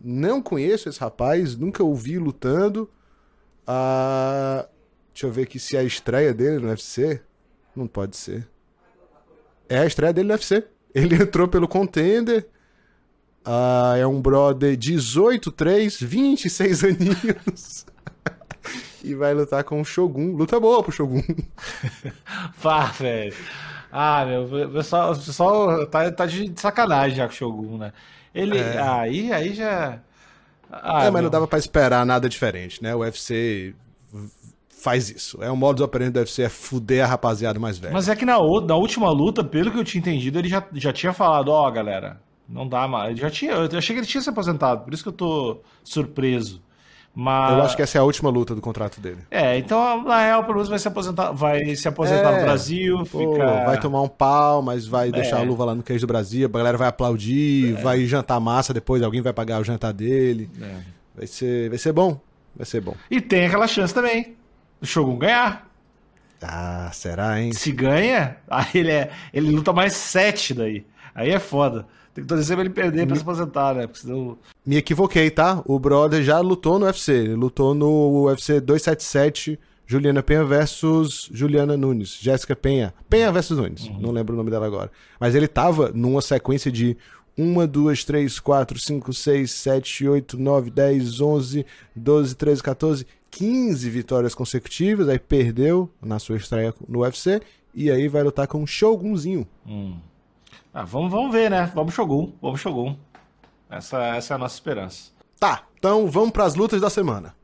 Não 0.05 0.43
conheço 0.43 0.89
esse 0.89 1.01
rapaz, 1.01 1.57
nunca 1.57 1.83
ouvi 1.83 2.19
lutando. 2.19 2.91
Ah, 3.67 4.67
deixa 5.13 5.27
eu 5.27 5.31
ver 5.31 5.43
aqui 5.43 5.59
se 5.59 5.77
é 5.77 5.81
a 5.81 5.85
estreia 5.85 6.33
dele 6.33 6.59
no 6.59 6.69
UFC. 6.69 7.21
Não 7.75 7.87
pode 7.87 8.17
ser. 8.17 8.49
É 9.69 9.79
a 9.79 9.87
estreia 9.87 10.13
dele 10.13 10.29
no 10.29 10.35
UFC. 10.35 10.65
Ele 10.95 11.17
entrou 11.23 11.49
pelo 11.49 11.69
Contender. 11.69 12.49
Ah, 13.45 13.95
é 13.99 14.07
um 14.07 14.21
brother 14.21 14.77
18-3, 14.77 16.05
26 16.05 16.85
aninhos. 16.85 17.87
e 19.03 19.15
vai 19.15 19.35
lutar 19.35 19.65
com 19.65 19.81
o 19.81 19.85
Shogun. 19.85 20.37
Luta 20.37 20.61
boa 20.61 20.83
pro 20.83 20.93
Shogun. 20.93 21.23
Pá, 22.63 22.87
velho. 22.87 23.35
Ah, 23.91 24.25
meu, 24.25 24.45
o 24.45 24.71
pessoal, 24.71 25.13
o 25.13 25.17
pessoal 25.17 25.87
tá, 25.87 26.11
tá 26.11 26.25
de 26.25 26.53
sacanagem 26.57 27.17
já 27.17 27.27
com 27.27 27.33
o 27.33 27.37
Shogun, 27.37 27.79
né? 27.79 27.93
Ele. 28.35 28.59
Aí, 28.59 29.33
aí 29.33 29.55
já. 29.55 30.01
Ah, 30.71 31.05
é, 31.05 31.11
mas 31.11 31.23
não 31.23 31.29
dava 31.29 31.47
pra 31.47 31.59
esperar 31.59 32.07
nada 32.07 32.29
diferente, 32.29 32.83
né? 32.83 32.95
O 32.95 33.01
UFC 33.01 33.75
faz 34.83 35.09
isso. 35.09 35.43
É 35.43 35.51
o 35.51 35.57
modus 35.57 35.81
operandi 35.83 36.11
do 36.13 36.19
UFC, 36.19 36.43
é 36.43 36.49
fuder 36.49 37.05
a 37.05 37.07
rapaziada 37.07 37.59
mais 37.59 37.79
velha. 37.79 37.93
Mas 37.93 38.09
é 38.09 38.17
que 38.17 38.25
na, 38.25 38.37
na 38.67 38.75
última 38.77 39.11
luta, 39.11 39.45
pelo 39.45 39.71
que 39.71 39.79
eu 39.79 39.85
tinha 39.85 40.01
entendido, 40.01 40.39
ele 40.39 40.49
já, 40.49 40.63
já 40.73 40.93
tinha 40.93 41.13
falado, 41.13 41.49
ó, 41.49 41.71
galera, 41.71 42.21
não 42.49 42.69
dá 42.69 42.89
mais. 42.89 43.13
Ele 43.13 43.21
já 43.21 43.31
tinha. 43.31 43.53
Eu 43.53 43.79
achei 43.79 43.95
que 43.95 44.01
ele 44.01 44.07
tinha 44.07 44.21
se 44.21 44.29
aposentado, 44.29 44.85
por 44.85 44.93
isso 44.93 45.03
que 45.03 45.09
eu 45.09 45.13
tô 45.13 45.61
surpreso. 45.85 46.61
Mas. 47.15 47.53
Eu 47.53 47.63
acho 47.63 47.77
que 47.77 47.83
essa 47.83 47.99
é 47.99 48.01
a 48.01 48.05
última 48.05 48.31
luta 48.31 48.55
do 48.55 48.61
contrato 48.61 48.99
dele. 49.01 49.19
É, 49.31 49.57
então, 49.59 50.03
na 50.03 50.23
real, 50.23 50.43
pelo 50.43 50.55
menos 50.55 50.69
vai 50.69 50.79
se 50.79 50.89
aposentar, 50.89 51.31
vai 51.31 51.77
se 51.77 51.87
aposentar 51.87 52.33
É, 52.33 52.37
no 52.39 52.43
Brasil, 52.43 52.97
Pô, 53.11 53.19
fica. 53.19 53.65
Vai 53.67 53.79
tomar 53.79 54.01
um 54.03 54.09
pau, 54.09 54.63
mas 54.63 54.87
vai 54.87 55.13
deixar 55.13 55.39
É. 55.39 55.41
a 55.41 55.45
luva 55.45 55.65
lá 55.67 55.75
no 55.75 55.83
queijo 55.83 56.07
do 56.07 56.11
Brasil, 56.11 56.49
a 56.53 56.59
galera 56.59 56.79
vai 56.79 56.89
aplaudir, 56.89 57.75
vai 57.83 58.05
jantar 58.07 58.41
massa 58.41 58.73
depois, 58.73 59.03
alguém 59.03 59.21
vai 59.21 59.33
pagar 59.33 59.61
o 59.61 59.65
jantar 59.65 59.93
dele. 59.93 60.51
É. 60.61 60.75
Vai 61.15 61.27
ser, 61.27 61.69
vai 61.69 61.79
ser 61.79 61.93
bom. 61.93 62.19
Vai 62.57 62.65
ser 62.67 62.81
bom. 62.81 62.95
E 63.11 63.21
tem 63.21 63.45
aquela 63.47 63.67
chance 63.67 63.93
também 63.95 64.35
do 64.83 64.87
Shogun 64.87 65.17
ganhar. 65.17 65.71
Ah, 66.43 66.91
será, 66.93 67.41
hein? 67.41 67.53
Se 67.53 67.71
ganha, 67.71 68.37
aí 68.51 68.67
ele, 68.75 68.91
é, 68.91 69.11
ele 69.33 69.51
luta 69.53 69.73
mais 69.73 69.95
sete 69.95 70.53
daí. 70.53 70.85
Aí 71.15 71.31
é 71.31 71.39
foda. 71.39 71.87
Tem 72.13 72.25
que 72.25 72.29
torcer 72.29 72.57
pra 72.57 72.65
ele 72.65 72.75
perder 72.75 73.07
pra 73.07 73.17
se 73.17 73.23
aposentar, 73.23 73.75
né? 73.75 73.87
Porque 73.87 74.01
senão. 74.01 74.37
Me 74.67 74.77
equivoquei, 74.77 75.31
tá? 75.31 75.63
O 75.65 75.79
brother 75.79 76.23
já 76.23 76.41
lutou 76.41 76.79
no 76.79 76.85
UFC. 76.85 77.13
Ele 77.13 77.35
lutou 77.35 77.75
no 77.75 78.25
UFC 78.27 78.61
277, 78.61 79.59
Juliana 79.87 80.23
Penha 80.23 80.45
versus 80.45 81.31
Juliana 81.33 81.77
Nunes. 81.77 82.19
Jéssica 82.21 82.55
Penha. 82.55 82.93
Penha 83.09 83.33
versus 83.33 83.57
Nunes. 83.57 83.91
Não 83.99 84.11
lembro 84.11 84.35
o 84.35 84.37
nome 84.37 84.51
dela 84.51 84.67
agora. 84.67 84.91
Mas 85.19 85.35
ele 85.35 85.49
tava 85.49 85.91
numa 85.95 86.21
sequência 86.21 86.71
de 86.71 86.99
1, 87.37 87.67
2, 87.67 88.05
3, 88.05 88.41
4, 88.41 88.79
5, 88.79 89.13
6, 89.13 89.51
7, 89.51 90.09
8, 90.09 90.39
9, 90.39 90.71
10, 90.71 91.21
11, 91.21 91.67
12, 91.97 92.35
13, 92.37 92.63
14, 92.63 93.07
15 93.31 93.91
vitórias 93.91 94.35
consecutivas. 94.35 95.09
Aí 95.09 95.19
perdeu 95.19 95.91
na 96.01 96.19
sua 96.19 96.37
estreia 96.37 96.75
no 96.89 97.01
UFC. 97.01 97.41
E 97.75 97.91
aí 97.91 98.07
vai 98.07 98.23
lutar 98.23 98.47
com 98.47 98.63
o 98.63 98.67
Shogunzinho. 98.67 99.47
Ah, 100.75 100.85
vamos, 100.85 101.11
vamos 101.11 101.33
ver, 101.33 101.51
né? 101.51 101.71
Vamos 101.75 101.95
Shogun, 101.95 102.33
vamos 102.41 102.61
Shogun. 102.61 102.97
Essa, 103.71 104.17
essa 104.17 104.35
é 104.35 104.37
a 104.37 104.39
nossa 104.39 104.55
esperança. 104.55 105.11
Tá, 105.41 105.65
então 105.79 106.07
vamos 106.09 106.31
pras 106.31 106.55
lutas 106.55 106.81
da 106.81 106.91
semana. 106.91 107.35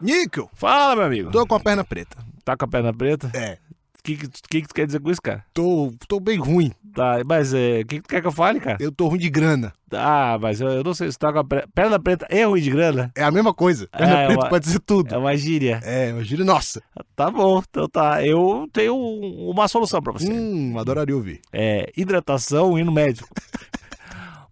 Níquel, 0.00 0.50
Fala, 0.54 0.96
meu 0.96 1.04
amigo. 1.04 1.30
tô 1.30 1.46
com 1.46 1.54
a 1.54 1.60
perna 1.60 1.84
preta. 1.84 2.16
Tá 2.44 2.56
com 2.56 2.64
a 2.64 2.68
perna 2.68 2.92
preta? 2.92 3.30
É, 3.34 3.58
que, 4.04 4.16
que, 4.16 4.28
que 4.28 4.60
que 4.62 4.68
tu 4.68 4.74
quer 4.74 4.86
dizer 4.86 5.00
com 5.00 5.10
isso, 5.10 5.20
cara? 5.22 5.44
tô, 5.54 5.92
tô 6.06 6.20
bem 6.20 6.38
ruim. 6.38 6.70
Tá, 6.94 7.20
mas 7.26 7.52
é, 7.52 7.80
o 7.80 7.86
que, 7.86 7.96
que 7.96 8.02
tu 8.02 8.08
quer 8.08 8.20
que 8.20 8.26
eu 8.28 8.30
fale, 8.32 8.60
cara? 8.60 8.76
Eu 8.80 8.92
tô 8.92 9.08
ruim 9.08 9.18
de 9.18 9.28
grana. 9.28 9.72
Ah, 9.92 10.38
mas 10.40 10.60
eu, 10.60 10.68
eu 10.68 10.84
não 10.84 10.94
sei 10.94 11.10
se 11.10 11.18
tu 11.18 11.20
tá 11.22 11.32
com 11.32 11.38
a 11.40 11.44
pre- 11.44 11.64
perna 11.74 11.98
preta 11.98 12.26
e 12.30 12.44
ruim 12.44 12.60
de 12.60 12.70
grana. 12.70 13.10
É 13.16 13.22
a 13.24 13.30
mesma 13.32 13.52
coisa. 13.52 13.88
Perna 13.88 14.20
É, 14.20 14.26
preta 14.26 14.40
uma- 14.42 14.48
pode 14.48 14.68
ser 14.68 14.78
tudo. 14.80 15.12
É 15.14 15.18
uma 15.18 15.36
gíria. 15.36 15.80
É, 15.82 16.10
imagina, 16.10 16.44
nossa. 16.44 16.80
Tá 17.16 17.30
bom, 17.30 17.60
então 17.68 17.88
tá. 17.88 18.24
Eu 18.24 18.68
tenho 18.72 18.94
um- 18.94 19.50
uma 19.50 19.66
solução 19.66 20.00
pra 20.00 20.12
você. 20.12 20.30
Hum, 20.32 20.78
adoraria 20.78 21.16
ouvir. 21.16 21.40
É 21.52 21.90
hidratação 21.96 22.78
e 22.78 22.84
no 22.84 22.92
médico. 22.92 23.28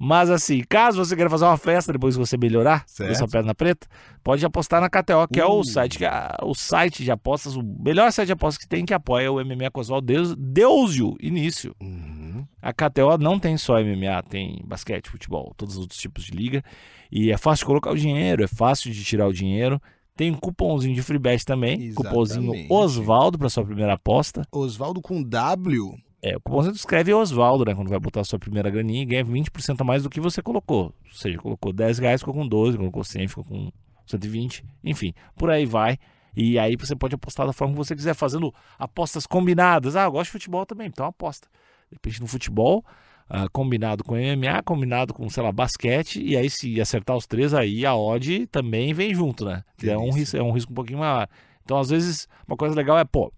Mas 0.05 0.31
assim, 0.31 0.65
caso 0.69 1.05
você 1.05 1.15
queira 1.15 1.31
fazer 1.31 1.45
uma 1.45 1.57
festa 1.57 1.93
depois 1.93 2.17
que 2.17 2.19
você 2.27 2.37
melhorar 2.37 2.83
Certo. 2.89 3.15
sua 3.17 3.29
perna 3.29 3.55
preta, 3.55 3.87
pode 4.25 4.45
apostar 4.45 4.81
na 4.81 4.91
KTO, 4.91 5.29
que 5.33 5.39
é 5.39 5.47
o 5.47 5.61
Uh. 5.61 5.65
site 5.65 5.97
que 5.99 6.05
a- 6.05 6.37
o 6.43 6.55
site 6.55 7.05
de 7.05 7.11
apostas, 7.13 7.55
o 7.55 7.63
melhor 7.63 8.11
site 8.11 8.27
de 8.27 8.33
apostas 8.33 8.59
que 8.65 8.69
tem 8.69 8.85
que 8.85 8.93
apoia 8.93 9.31
o 9.31 9.39
MMA 9.41 9.71
Casual 9.71 10.01
Deus, 10.01 10.35
Deusio 10.37 11.15
Início. 11.21 11.73
Uhum. 11.81 12.45
A 12.61 12.73
KTO 12.73 13.17
não 13.17 13.39
tem 13.39 13.57
só 13.57 13.79
MMA, 13.79 14.21
tem 14.29 14.61
basquete, 14.67 15.09
futebol, 15.09 15.53
todos 15.57 15.77
os 15.77 15.83
outros 15.83 16.01
tipos 16.01 16.25
de 16.25 16.33
liga. 16.33 16.65
E 17.11 17.31
é 17.31 17.37
fácil 17.37 17.63
de 17.63 17.67
colocar 17.67 17.93
o 17.93 17.97
dinheiro, 17.97 18.43
é 18.43 18.49
fácil 18.49 18.91
de 18.91 19.05
tirar 19.05 19.29
o 19.29 19.33
dinheiro. 19.33 19.81
Tem 20.17 20.31
um 20.33 20.35
cupomzinho 20.35 20.95
de 20.95 21.03
free 21.03 21.19
bet 21.19 21.45
também, 21.45 21.75
Exatamente. 21.81 21.95
cupomzinho 21.95 22.67
Osvaldo 22.69 23.39
para 23.39 23.49
sua 23.49 23.65
primeira 23.65 23.95
aposta. 23.95 24.43
Osvaldo 24.51 25.01
com 25.01 25.23
W. 25.23 25.95
É, 26.25 26.37
o 26.37 26.41
cupomzinho 26.41 26.73
tu 26.73 26.79
escreve 26.79 27.13
Osvaldo, 27.13 27.65
né? 27.65 27.75
Quando 27.75 27.89
vai 27.89 27.99
botar 27.99 28.21
a 28.21 28.25
sua 28.25 28.39
primeira 28.39 28.71
graninha 28.71 29.03
e 29.03 29.05
ganha 29.05 29.25
20% 29.25 29.81
a 29.81 29.85
mais 29.85 30.05
do 30.05 30.11
que 30.11 30.21
você 30.21 30.41
colocou. 30.41 30.95
Ou 31.05 31.15
seja, 31.15 31.37
colocou 31.39 31.73
10 31.73 31.99
reais, 31.99 32.21
ficou 32.21 32.33
com 32.33 32.47
12, 32.47 32.79
colocou 32.79 33.03
100, 33.03 33.27
ficou 33.27 33.45
com 33.45 33.73
120. 34.07 34.65
Enfim, 34.85 35.13
por 35.37 35.51
aí 35.51 35.67
vai. 35.67 35.99
E 36.37 36.61
aí 36.61 36.77
você 36.77 36.95
pode 36.95 37.17
apostar 37.17 37.45
da 37.45 37.53
forma 37.53 37.75
que 37.75 37.79
você 37.79 37.97
quiser, 37.97 38.15
fazendo 38.15 38.55
apostas 38.79 39.27
combinadas. 39.27 39.97
Ah, 39.97 40.05
eu 40.05 40.13
gosto 40.13 40.27
de 40.27 40.33
futebol 40.33 40.65
também, 40.65 40.87
então 40.87 41.05
aposta. 41.05 41.49
De 41.91 41.97
repente 41.97 42.21
no 42.21 42.29
futebol, 42.29 42.85
ah, 43.29 43.49
combinado 43.53 44.05
com 44.05 44.15
MMA, 44.15 44.63
combinado 44.63 45.13
com, 45.13 45.29
sei 45.29 45.43
lá, 45.43 45.51
basquete. 45.51 46.23
E 46.23 46.37
aí 46.37 46.49
se 46.49 46.81
acertar 46.81 47.17
os 47.17 47.27
três, 47.27 47.53
aí 47.53 47.85
a 47.85 47.97
odd 47.97 48.47
também 48.47 48.95
vem 48.95 49.13
junto, 49.13 49.45
né? 49.45 49.65
É 49.83 49.99
um, 49.99 50.13
risco, 50.13 50.37
é 50.37 50.43
um 50.43 50.53
risco 50.53 50.71
um 50.71 50.75
pouquinho 50.77 51.01
maior. 51.01 51.29
Então, 51.65 51.79
às 51.79 51.91
vezes, 51.91 52.29
uma 52.47 52.57
coisa 52.57 52.77
legal 52.77 52.97
é, 52.97 53.05
pô, 53.05 53.33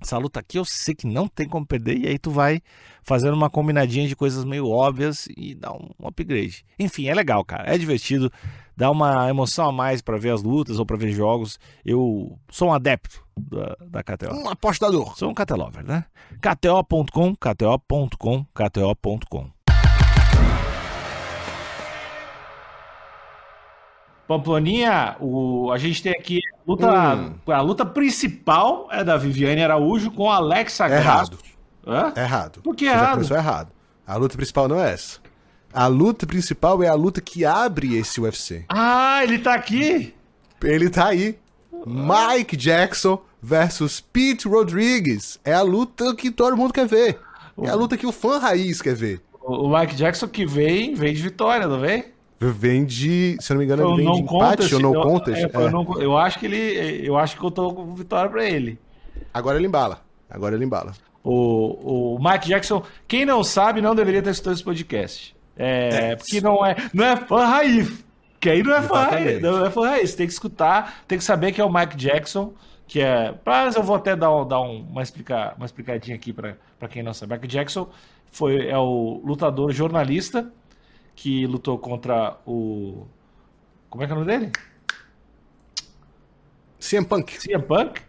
essa 0.00 0.18
luta 0.18 0.40
aqui 0.40 0.58
eu 0.58 0.64
sei 0.64 0.94
que 0.94 1.06
não 1.06 1.28
tem 1.28 1.48
como 1.48 1.66
perder, 1.66 1.98
e 1.98 2.08
aí 2.08 2.18
tu 2.18 2.30
vai 2.30 2.60
fazendo 3.02 3.34
uma 3.34 3.50
combinadinha 3.50 4.08
de 4.08 4.16
coisas 4.16 4.44
meio 4.44 4.68
óbvias 4.68 5.26
e 5.36 5.54
dá 5.54 5.72
um 5.72 5.90
upgrade. 6.04 6.64
Enfim, 6.78 7.08
é 7.08 7.14
legal, 7.14 7.44
cara. 7.44 7.72
É 7.72 7.78
divertido, 7.78 8.32
dá 8.76 8.90
uma 8.90 9.28
emoção 9.28 9.68
a 9.68 9.72
mais 9.72 10.02
pra 10.02 10.18
ver 10.18 10.30
as 10.30 10.42
lutas 10.42 10.78
ou 10.78 10.86
pra 10.86 10.96
ver 10.96 11.12
jogos. 11.12 11.58
Eu 11.84 12.38
sou 12.50 12.68
um 12.68 12.72
adepto 12.72 13.24
da, 13.38 13.76
da 13.88 14.02
KTO. 14.02 14.34
Um 14.34 14.48
apostador. 14.48 15.16
Sou 15.16 15.30
um 15.30 15.34
KTLover, 15.34 15.84
né? 15.84 16.04
KTO.com, 16.40 17.34
KTO.com, 17.34 18.44
KTO.com. 18.54 19.63
Pamploninha, 24.26 25.16
o, 25.20 25.70
a 25.72 25.78
gente 25.78 26.02
tem 26.02 26.12
aqui 26.12 26.38
a 26.38 26.70
luta, 26.70 27.14
Hum. 27.16 27.34
a 27.52 27.60
luta 27.60 27.84
principal 27.86 28.88
é 28.90 29.04
da 29.04 29.16
Viviane 29.16 29.62
Araújo 29.62 30.10
com 30.10 30.30
Alexa 30.30 30.88
Grasso. 30.88 31.04
Errado. 31.04 31.38
Hã? 31.86 32.12
Errado. 32.20 32.60
Por 32.62 32.74
que 32.74 32.86
errado? 32.86 33.22
errado. 33.34 33.68
A 34.06 34.16
luta 34.16 34.36
principal 34.36 34.68
não 34.68 34.80
é 34.80 34.92
essa. 34.92 35.18
A 35.72 35.86
luta 35.86 36.26
principal 36.26 36.82
é 36.82 36.88
a 36.88 36.94
luta 36.94 37.20
que 37.20 37.44
abre 37.44 37.96
esse 37.96 38.20
UFC. 38.20 38.64
Ah, 38.68 39.20
ele 39.22 39.38
tá 39.38 39.54
aqui? 39.54 40.14
Ele 40.62 40.88
tá 40.88 41.08
aí. 41.08 41.38
Mike 41.86 42.56
Jackson 42.56 43.20
versus 43.42 44.00
Pete 44.00 44.48
Rodrigues. 44.48 45.38
É 45.44 45.52
a 45.52 45.60
luta 45.62 46.14
que 46.14 46.30
todo 46.30 46.56
mundo 46.56 46.72
quer 46.72 46.86
ver. 46.86 47.18
É 47.60 47.68
a 47.68 47.74
luta 47.74 47.96
que 47.96 48.06
o 48.06 48.12
fã 48.12 48.38
raiz 48.38 48.80
quer 48.80 48.94
ver. 48.94 49.20
O 49.42 49.68
Mike 49.68 49.94
Jackson 49.94 50.26
que 50.28 50.46
vem, 50.46 50.94
vem 50.94 51.12
de 51.12 51.20
vitória, 51.22 51.66
não 51.66 51.80
vem? 51.80 52.06
Vem 52.52 52.84
de. 52.84 53.36
Se 53.40 53.52
eu 53.52 53.54
não 53.54 53.58
me 53.60 53.64
engano, 53.64 53.82
ele 53.88 53.96
vem 53.96 54.04
não 54.04 54.12
de 54.14 54.20
empate 54.22 54.74
ou 54.74 54.80
no 54.80 54.94
eu- 54.94 55.00
contest. 55.02 55.44
é, 55.52 55.58
um 55.58 55.66
É. 55.66 55.70
não- 55.70 56.00
eu 56.02 56.16
acho 56.18 56.38
que 56.38 56.46
ele. 56.46 57.06
Eu 57.06 57.16
acho 57.16 57.34
que 57.34 57.40
contou 57.40 57.72
com 57.74 57.94
vitória 57.94 58.30
pra 58.30 58.44
ele. 58.44 58.78
Agora 59.32 59.56
ele 59.58 59.66
embala. 59.66 60.00
Agora 60.28 60.54
ele 60.54 60.64
embala. 60.64 60.92
O, 61.22 62.14
o 62.16 62.18
Mike 62.22 62.48
Jackson, 62.48 62.82
quem 63.08 63.24
não 63.24 63.42
sabe, 63.42 63.80
não 63.80 63.94
deveria 63.94 64.20
ter 64.22 64.30
assistido 64.30 64.52
esse 64.52 64.62
podcast. 64.64 65.34
É, 65.56 66.16
porque 66.16 66.40
não 66.40 66.64
é, 66.66 66.74
não 66.92 67.04
é 67.04 67.16
fã 67.16 67.44
raiz. 67.46 68.04
Que 68.40 68.50
aí 68.50 68.62
não 68.62 68.74
é 68.74 68.82
fã 68.82 69.04
raiz. 69.04 69.40
Não 69.40 69.64
é 69.64 69.70
fã 69.70 69.88
raiz. 69.88 70.14
Tem 70.14 70.26
que 70.26 70.32
escutar, 70.32 71.02
tem 71.08 71.16
que 71.16 71.24
saber 71.24 71.52
que 71.52 71.60
é 71.60 71.64
o 71.64 71.72
Mike 71.72 71.96
Jackson, 71.96 72.52
que 72.86 73.00
é. 73.00 73.32
Mas 73.46 73.74
eu 73.76 73.82
vou 73.82 73.96
até 73.96 74.14
dar, 74.14 74.34
um- 74.34 74.46
dar 74.46 74.60
um- 74.60 74.82
uma, 74.90 75.02
explica, 75.02 75.54
uma 75.56 75.64
explicadinha 75.64 76.16
aqui 76.16 76.32
pra 76.32 76.56
pra 76.78 76.88
quem 76.88 77.02
não 77.02 77.14
sabe. 77.14 77.32
Mike 77.34 77.46
Jackson 77.46 77.88
foi, 78.30 78.68
é 78.68 78.76
o 78.76 79.22
lutador 79.24 79.72
jornalista 79.72 80.50
que 81.14 81.46
lutou 81.46 81.78
contra 81.78 82.36
o. 82.46 83.06
Como 83.88 84.02
é 84.02 84.06
que 84.06 84.12
é 84.12 84.16
o 84.16 84.18
nome 84.20 84.30
dele? 84.30 84.52
CM 86.80 87.06
Punk. 87.06 87.38
CM 87.38 87.62
Punk. 87.64 88.00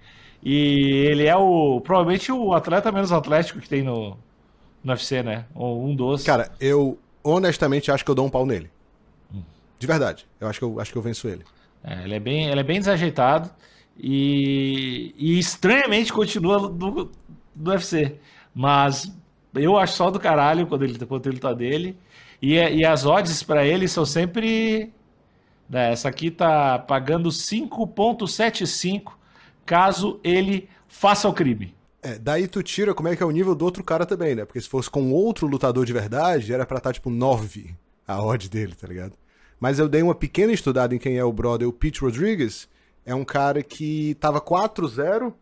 E 0.43 1.07
ele 1.09 1.25
é 1.25 1.35
o 1.35 1.81
provavelmente 1.81 2.31
o 2.31 2.53
atleta 2.53 2.91
menos 2.91 3.11
atlético 3.11 3.59
que 3.59 3.69
tem 3.69 3.81
no, 3.81 4.17
no 4.83 4.91
UFC, 4.93 5.23
né? 5.23 5.45
Ou 5.53 5.83
Um 5.83 5.95
dos. 5.95 6.23
Cara, 6.23 6.51
eu 6.59 6.99
honestamente 7.23 7.91
acho 7.91 8.05
que 8.05 8.11
eu 8.11 8.15
dou 8.15 8.25
um 8.25 8.29
pau 8.29 8.45
nele. 8.45 8.69
De 9.79 9.87
verdade. 9.87 10.25
Eu 10.39 10.47
acho 10.47 10.59
que 10.59 10.65
eu, 10.65 10.79
acho 10.79 10.91
que 10.91 10.97
eu 10.97 11.01
venço 11.01 11.27
ele. 11.27 11.43
É, 11.83 12.03
ele, 12.03 12.15
é 12.15 12.19
bem, 12.19 12.47
ele 12.49 12.59
é 12.59 12.63
bem 12.63 12.79
desajeitado 12.79 13.49
e, 13.97 15.13
e 15.17 15.37
estranhamente 15.37 16.11
continua 16.11 16.59
no, 16.59 17.11
no 17.55 17.71
UFC. 17.71 18.15
Mas 18.53 19.11
eu 19.53 19.77
acho 19.77 19.93
só 19.93 20.09
do 20.09 20.19
caralho 20.19 20.65
quando 20.67 20.83
ele, 20.83 21.05
quando 21.05 21.27
ele 21.27 21.39
tá 21.39 21.53
dele. 21.53 21.97
E, 22.41 22.55
e 22.55 22.85
as 22.85 23.05
odds 23.05 23.43
pra 23.43 23.65
ele 23.65 23.87
são 23.87 24.05
sempre. 24.05 24.91
né, 25.69 25.91
essa 25.91 26.09
aqui 26.09 26.29
tá 26.29 26.79
pagando 26.79 27.29
5,75 27.29 29.13
caso 29.65 30.19
ele 30.23 30.69
faça 30.87 31.27
o 31.27 31.33
crime. 31.33 31.73
É, 32.01 32.19
daí 32.19 32.47
tu 32.47 32.61
tira 32.61 32.93
como 32.93 33.07
é 33.09 33.15
que 33.15 33.23
é 33.23 33.25
o 33.25 33.31
nível 33.31 33.55
do 33.55 33.65
outro 33.65 33.83
cara 33.83 34.05
também, 34.05 34.35
né? 34.35 34.45
Porque 34.45 34.61
se 34.61 34.69
fosse 34.69 34.89
com 34.89 35.11
outro 35.11 35.47
lutador 35.47 35.85
de 35.85 35.93
verdade, 35.93 36.53
era 36.53 36.65
pra 36.65 36.77
estar 36.77 36.93
tipo 36.93 37.09
9 37.09 37.75
a 38.07 38.23
odd 38.23 38.47
dele, 38.47 38.75
tá 38.75 38.87
ligado? 38.87 39.13
Mas 39.59 39.79
eu 39.79 39.89
dei 39.89 40.03
uma 40.03 40.13
pequena 40.13 40.53
estudada 40.53 40.93
em 40.93 40.99
quem 40.99 41.17
é 41.17 41.23
o 41.23 41.33
brother, 41.33 41.67
o 41.67 41.73
Pete 41.73 42.01
Rodriguez. 42.01 42.69
É 43.03 43.15
um 43.15 43.25
cara 43.25 43.63
que 43.63 44.15
tava 44.19 44.39
4-0 44.39 45.33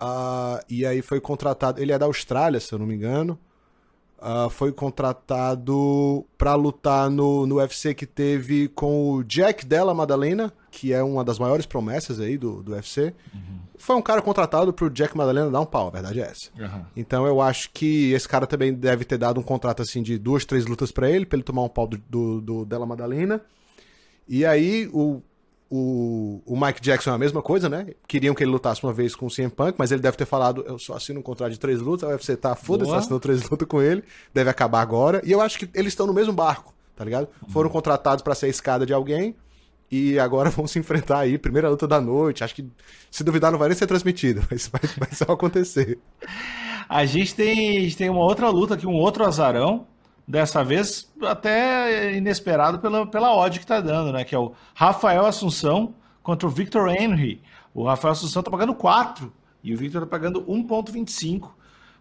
ah, 0.00 0.60
e 0.68 0.86
aí 0.86 1.02
foi 1.02 1.20
contratado. 1.20 1.80
Ele 1.80 1.92
é 1.92 1.98
da 1.98 2.06
Austrália, 2.06 2.58
se 2.58 2.72
eu 2.72 2.78
não 2.78 2.86
me 2.86 2.94
engano. 2.94 3.38
Ah, 4.22 4.48
foi 4.50 4.70
contratado 4.70 6.26
pra 6.36 6.54
lutar 6.54 7.08
no, 7.08 7.46
no 7.46 7.56
UFC 7.56 7.94
que 7.94 8.04
teve 8.04 8.68
com 8.68 9.12
o 9.12 9.24
Jack 9.24 9.64
Della 9.64 9.94
Madalena, 9.94 10.52
que 10.70 10.92
é 10.92 11.02
uma 11.02 11.24
das 11.24 11.38
maiores 11.38 11.64
promessas 11.64 12.20
aí 12.20 12.36
do, 12.36 12.62
do 12.62 12.72
UFC. 12.72 13.14
Foi 13.78 13.96
um 13.96 14.02
cara 14.02 14.20
contratado 14.20 14.74
pro 14.74 14.90
Jack 14.90 15.16
Madalena 15.16 15.50
dar 15.50 15.60
um 15.60 15.66
pau, 15.66 15.88
a 15.88 15.90
verdade 15.90 16.20
é 16.20 16.24
essa. 16.24 16.50
Então 16.94 17.26
eu 17.26 17.40
acho 17.40 17.70
que 17.72 18.12
esse 18.12 18.28
cara 18.28 18.46
também 18.46 18.74
deve 18.74 19.06
ter 19.06 19.16
dado 19.16 19.40
um 19.40 19.42
contrato 19.42 19.80
assim 19.80 20.02
de 20.02 20.18
duas, 20.18 20.44
três 20.44 20.66
lutas 20.66 20.92
pra 20.92 21.08
ele, 21.08 21.24
pra 21.24 21.36
ele 21.36 21.42
tomar 21.42 21.62
um 21.62 21.68
pau 21.68 21.86
do, 21.86 21.96
do, 21.96 22.40
do 22.42 22.64
Della 22.66 22.84
Madalena. 22.84 23.40
E 24.28 24.44
aí 24.44 24.86
o, 24.92 25.22
o, 25.70 26.42
o 26.44 26.60
Mike 26.60 26.80
Jackson 26.80 27.10
é 27.10 27.14
a 27.14 27.18
mesma 27.18 27.40
coisa, 27.40 27.68
né? 27.68 27.86
Queriam 28.08 28.34
que 28.34 28.42
ele 28.42 28.50
lutasse 28.50 28.82
uma 28.82 28.92
vez 28.92 29.14
com 29.14 29.26
o 29.26 29.30
CM 29.30 29.48
Punk, 29.48 29.76
mas 29.78 29.92
ele 29.92 30.02
deve 30.02 30.16
ter 30.16 30.26
falado, 30.26 30.64
eu 30.66 30.78
só 30.80 30.94
assino 30.94 31.20
um 31.20 31.22
contrato 31.22 31.52
de 31.52 31.60
três 31.60 31.80
lutas, 31.80 32.08
a 32.08 32.12
UFC 32.12 32.36
tá 32.36 32.56
foda-se, 32.56 32.92
assinou 32.92 33.20
três 33.20 33.42
lutas 33.48 33.68
com 33.68 33.80
ele, 33.80 34.02
deve 34.34 34.50
acabar 34.50 34.80
agora. 34.80 35.22
E 35.24 35.30
eu 35.30 35.40
acho 35.40 35.58
que 35.60 35.70
eles 35.72 35.92
estão 35.92 36.08
no 36.08 36.12
mesmo 36.12 36.32
barco, 36.32 36.74
tá 36.96 37.04
ligado? 37.04 37.28
Foram 37.48 37.70
contratados 37.70 38.20
pra 38.20 38.34
ser 38.34 38.46
a 38.46 38.48
escada 38.48 38.84
de 38.84 38.92
alguém. 38.92 39.36
E 39.92 40.18
agora 40.18 40.50
vão 40.50 40.66
se 40.66 40.78
enfrentar 40.78 41.20
aí, 41.20 41.38
primeira 41.38 41.68
luta 41.68 41.86
da 41.86 42.00
noite. 42.00 42.42
Acho 42.42 42.54
que, 42.54 42.68
se 43.08 43.22
duvidar, 43.22 43.52
não 43.52 43.58
vai 43.58 43.68
nem 43.68 43.78
ser 43.78 43.86
transmitido, 43.86 44.42
mas 44.50 44.66
vai, 44.66 44.82
vai 44.98 45.12
só 45.12 45.32
acontecer. 45.32 45.98
A 46.88 47.04
gente 47.06 47.32
tem, 47.32 47.78
a 47.78 47.80
gente 47.82 47.96
tem 47.96 48.10
uma 48.10 48.24
outra 48.24 48.48
luta 48.50 48.74
aqui, 48.74 48.86
um 48.86 48.96
outro 48.96 49.24
azarão. 49.24 49.86
Dessa 50.30 50.62
vez 50.62 51.12
até 51.22 52.16
inesperado 52.16 52.78
pela, 52.78 53.04
pela 53.04 53.34
odd 53.34 53.58
que 53.58 53.66
tá 53.66 53.80
dando, 53.80 54.12
né? 54.12 54.22
Que 54.22 54.32
é 54.32 54.38
o 54.38 54.52
Rafael 54.72 55.26
Assunção 55.26 55.92
contra 56.22 56.46
o 56.46 56.50
Victor 56.50 56.88
Henry. 56.88 57.42
O 57.74 57.82
Rafael 57.82 58.12
Assunção 58.12 58.40
tá 58.40 58.48
pagando 58.48 58.72
4 58.72 59.32
e 59.60 59.74
o 59.74 59.76
Victor 59.76 60.02
tá 60.02 60.06
pagando 60.06 60.42
1,25. 60.42 61.50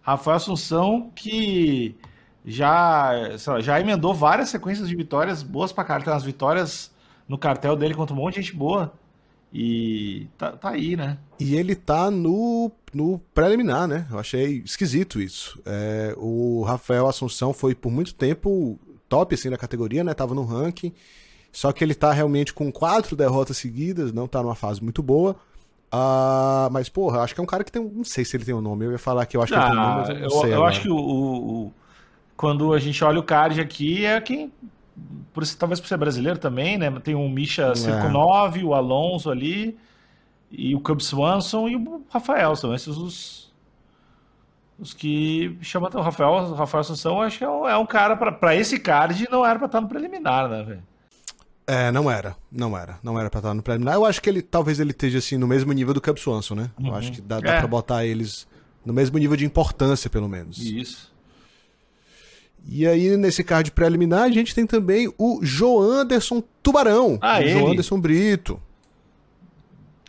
Rafael 0.04 0.38
Assunção 0.38 1.12
que 1.16 1.98
já, 2.46 3.12
lá, 3.48 3.62
já 3.62 3.82
emendou 3.82 4.14
várias 4.14 4.50
sequências 4.50 4.88
de 4.88 4.96
vitórias 4.96 5.42
boas 5.42 5.72
pra 5.72 5.84
caralho. 5.84 6.06
Tem 6.06 6.14
umas 6.14 6.24
vitórias 6.24 6.92
no 7.28 7.36
cartel 7.36 7.76
dele 7.76 7.96
contra 7.96 8.14
um 8.16 8.20
monte 8.20 8.36
de 8.36 8.42
gente 8.44 8.56
boa. 8.56 8.94
E 9.52 10.28
tá, 10.38 10.52
tá 10.52 10.70
aí, 10.70 10.96
né? 10.96 11.18
E 11.40 11.56
ele 11.56 11.76
tá 11.76 12.12
no, 12.12 12.72
no 12.94 13.20
preliminar, 13.34 13.88
né? 13.88 14.06
Eu 14.12 14.20
achei 14.20 14.62
esquisito 14.64 15.20
isso. 15.20 15.60
É, 15.66 16.14
o 16.18 16.62
Rafael 16.64 17.08
Assunção 17.08 17.52
foi 17.54 17.74
por 17.74 17.92
muito 17.92 18.14
tempo 18.14 18.80
top 19.08 19.34
assim 19.34 19.50
na 19.50 19.58
categoria, 19.58 20.04
né? 20.04 20.14
Tava 20.14 20.36
no 20.36 20.46
ranking. 20.46 20.94
Só 21.52 21.72
que 21.72 21.84
ele 21.84 21.96
tá 21.96 22.12
realmente 22.14 22.54
com 22.54 22.72
quatro 22.72 23.16
derrotas 23.16 23.58
seguidas, 23.58 24.14
não 24.14 24.28
tá 24.28 24.44
numa 24.44 24.54
fase 24.54 24.84
muito 24.84 25.02
boa. 25.02 25.36
Ah, 25.92 26.70
mas, 26.72 26.88
porra, 26.90 27.22
acho 27.22 27.34
que 27.34 27.40
é 27.40 27.44
um 27.44 27.48
cara 27.48 27.64
que 27.64 27.72
tem. 27.72 27.84
Não 27.84 28.04
sei 28.04 28.24
se 28.24 28.38
ele 28.38 28.46
tem 28.46 28.54
um 28.54 28.62
nome. 28.62 28.86
Eu 28.86 28.92
ia 28.92 29.00
falar 29.00 29.26
que 29.26 29.36
eu 29.36 29.42
acho 29.42 29.52
que 29.52 29.58
ele 29.58 29.66
tem 29.66 29.74
um 29.74 29.82
nome, 29.82 29.92
Ah, 29.94 29.98
mas 29.98 30.10
eu 30.10 30.16
não 30.16 30.22
eu, 30.26 30.30
sei. 30.30 30.40
eu 30.52 30.54
agora. 30.58 30.70
acho 30.70 30.82
que 30.82 30.90
o, 30.90 30.96
o- 30.96 31.64
o- 31.66 31.74
quando 32.38 32.72
a 32.72 32.80
gente 32.80 33.04
olha 33.04 33.20
o 33.20 33.24
card 33.24 33.60
aqui, 33.60 34.06
é 34.06 34.22
quem. 34.22 34.52
Por, 35.34 35.46
talvez 35.56 35.80
por 35.80 35.88
ser 35.88 35.98
brasileiro 35.98 36.40
também, 36.40 36.78
né? 36.78 36.92
Tem 37.04 37.16
o 37.16 37.30
Misha 37.30 37.74
Circo 37.76 38.08
É. 38.08 38.10
9, 38.10 38.64
o 38.64 38.74
Alonso 38.74 39.30
ali, 39.30 39.78
e 40.52 40.74
o 40.76 40.80
Cub 40.80 41.00
Swanson 41.02 41.68
e 41.68 41.76
o 41.76 42.04
Rafael. 42.10 42.56
São 42.56 42.74
esses 42.74 42.98
os, 42.98 43.54
os 44.80 44.94
que 44.94 45.58
chamam 45.62 45.90
o 45.94 46.02
Rafael. 46.02 46.30
O 46.30 46.54
Rafael 46.56 46.82
Assunção, 46.82 47.22
acho 47.22 47.38
que 47.38 47.44
é 47.44 47.50
um, 47.50 47.68
é 47.68 47.78
um 47.78 47.86
cara, 47.86 48.16
pra- 48.18 48.32
pra 48.32 48.56
esse 48.56 48.80
card, 48.80 49.28
não 49.32 49.46
era 49.46 49.58
pra 49.60 49.66
estar 49.68 49.82
no 49.82 49.88
preliminar, 49.88 50.50
né, 50.50 50.64
velho? 50.64 50.84
É, 51.68 51.92
não 51.92 52.10
era. 52.10 52.36
Não 52.52 52.76
era. 52.76 52.98
Não 53.04 53.20
era 53.20 53.30
pra 53.30 53.40
estar 53.40 53.54
no 53.54 53.62
preliminar. 53.62 53.94
Eu 53.94 54.04
acho 54.06 54.20
que 54.22 54.28
ele 54.30 54.42
talvez 54.42 54.80
ele 54.80 54.90
esteja 54.90 55.20
assim 55.20 55.38
no 55.38 55.48
mesmo 55.48 55.72
nível 55.72 55.94
do 55.94 56.02
Cub 56.02 56.18
Swanson, 56.18 56.56
né? 56.56 56.72
Eu 56.84 56.96
acho 56.96 57.12
que 57.12 57.22
dá, 57.22 57.40
dá 57.40 57.52
É. 57.54 57.60
pra 57.60 57.68
botar 57.68 58.04
eles 58.06 58.48
no 58.84 58.92
mesmo 58.92 59.18
nível 59.20 59.38
de 59.38 59.46
importância, 59.46 60.10
pelo 60.10 60.28
menos. 60.28 60.58
Isso. 60.58 61.14
E 62.68 62.88
aí, 62.88 63.18
nesse 63.18 63.44
card 63.44 63.72
preliminar, 63.72 64.24
a 64.24 64.32
gente 64.32 64.54
tem 64.54 64.66
também 64.66 65.12
o 65.18 65.40
Joanderson 65.42 66.44
Tubarão. 66.62 67.18
Ah, 67.22 67.42
ele? 67.42 67.52
Joanderson 67.52 68.00
Brito. 68.00 68.60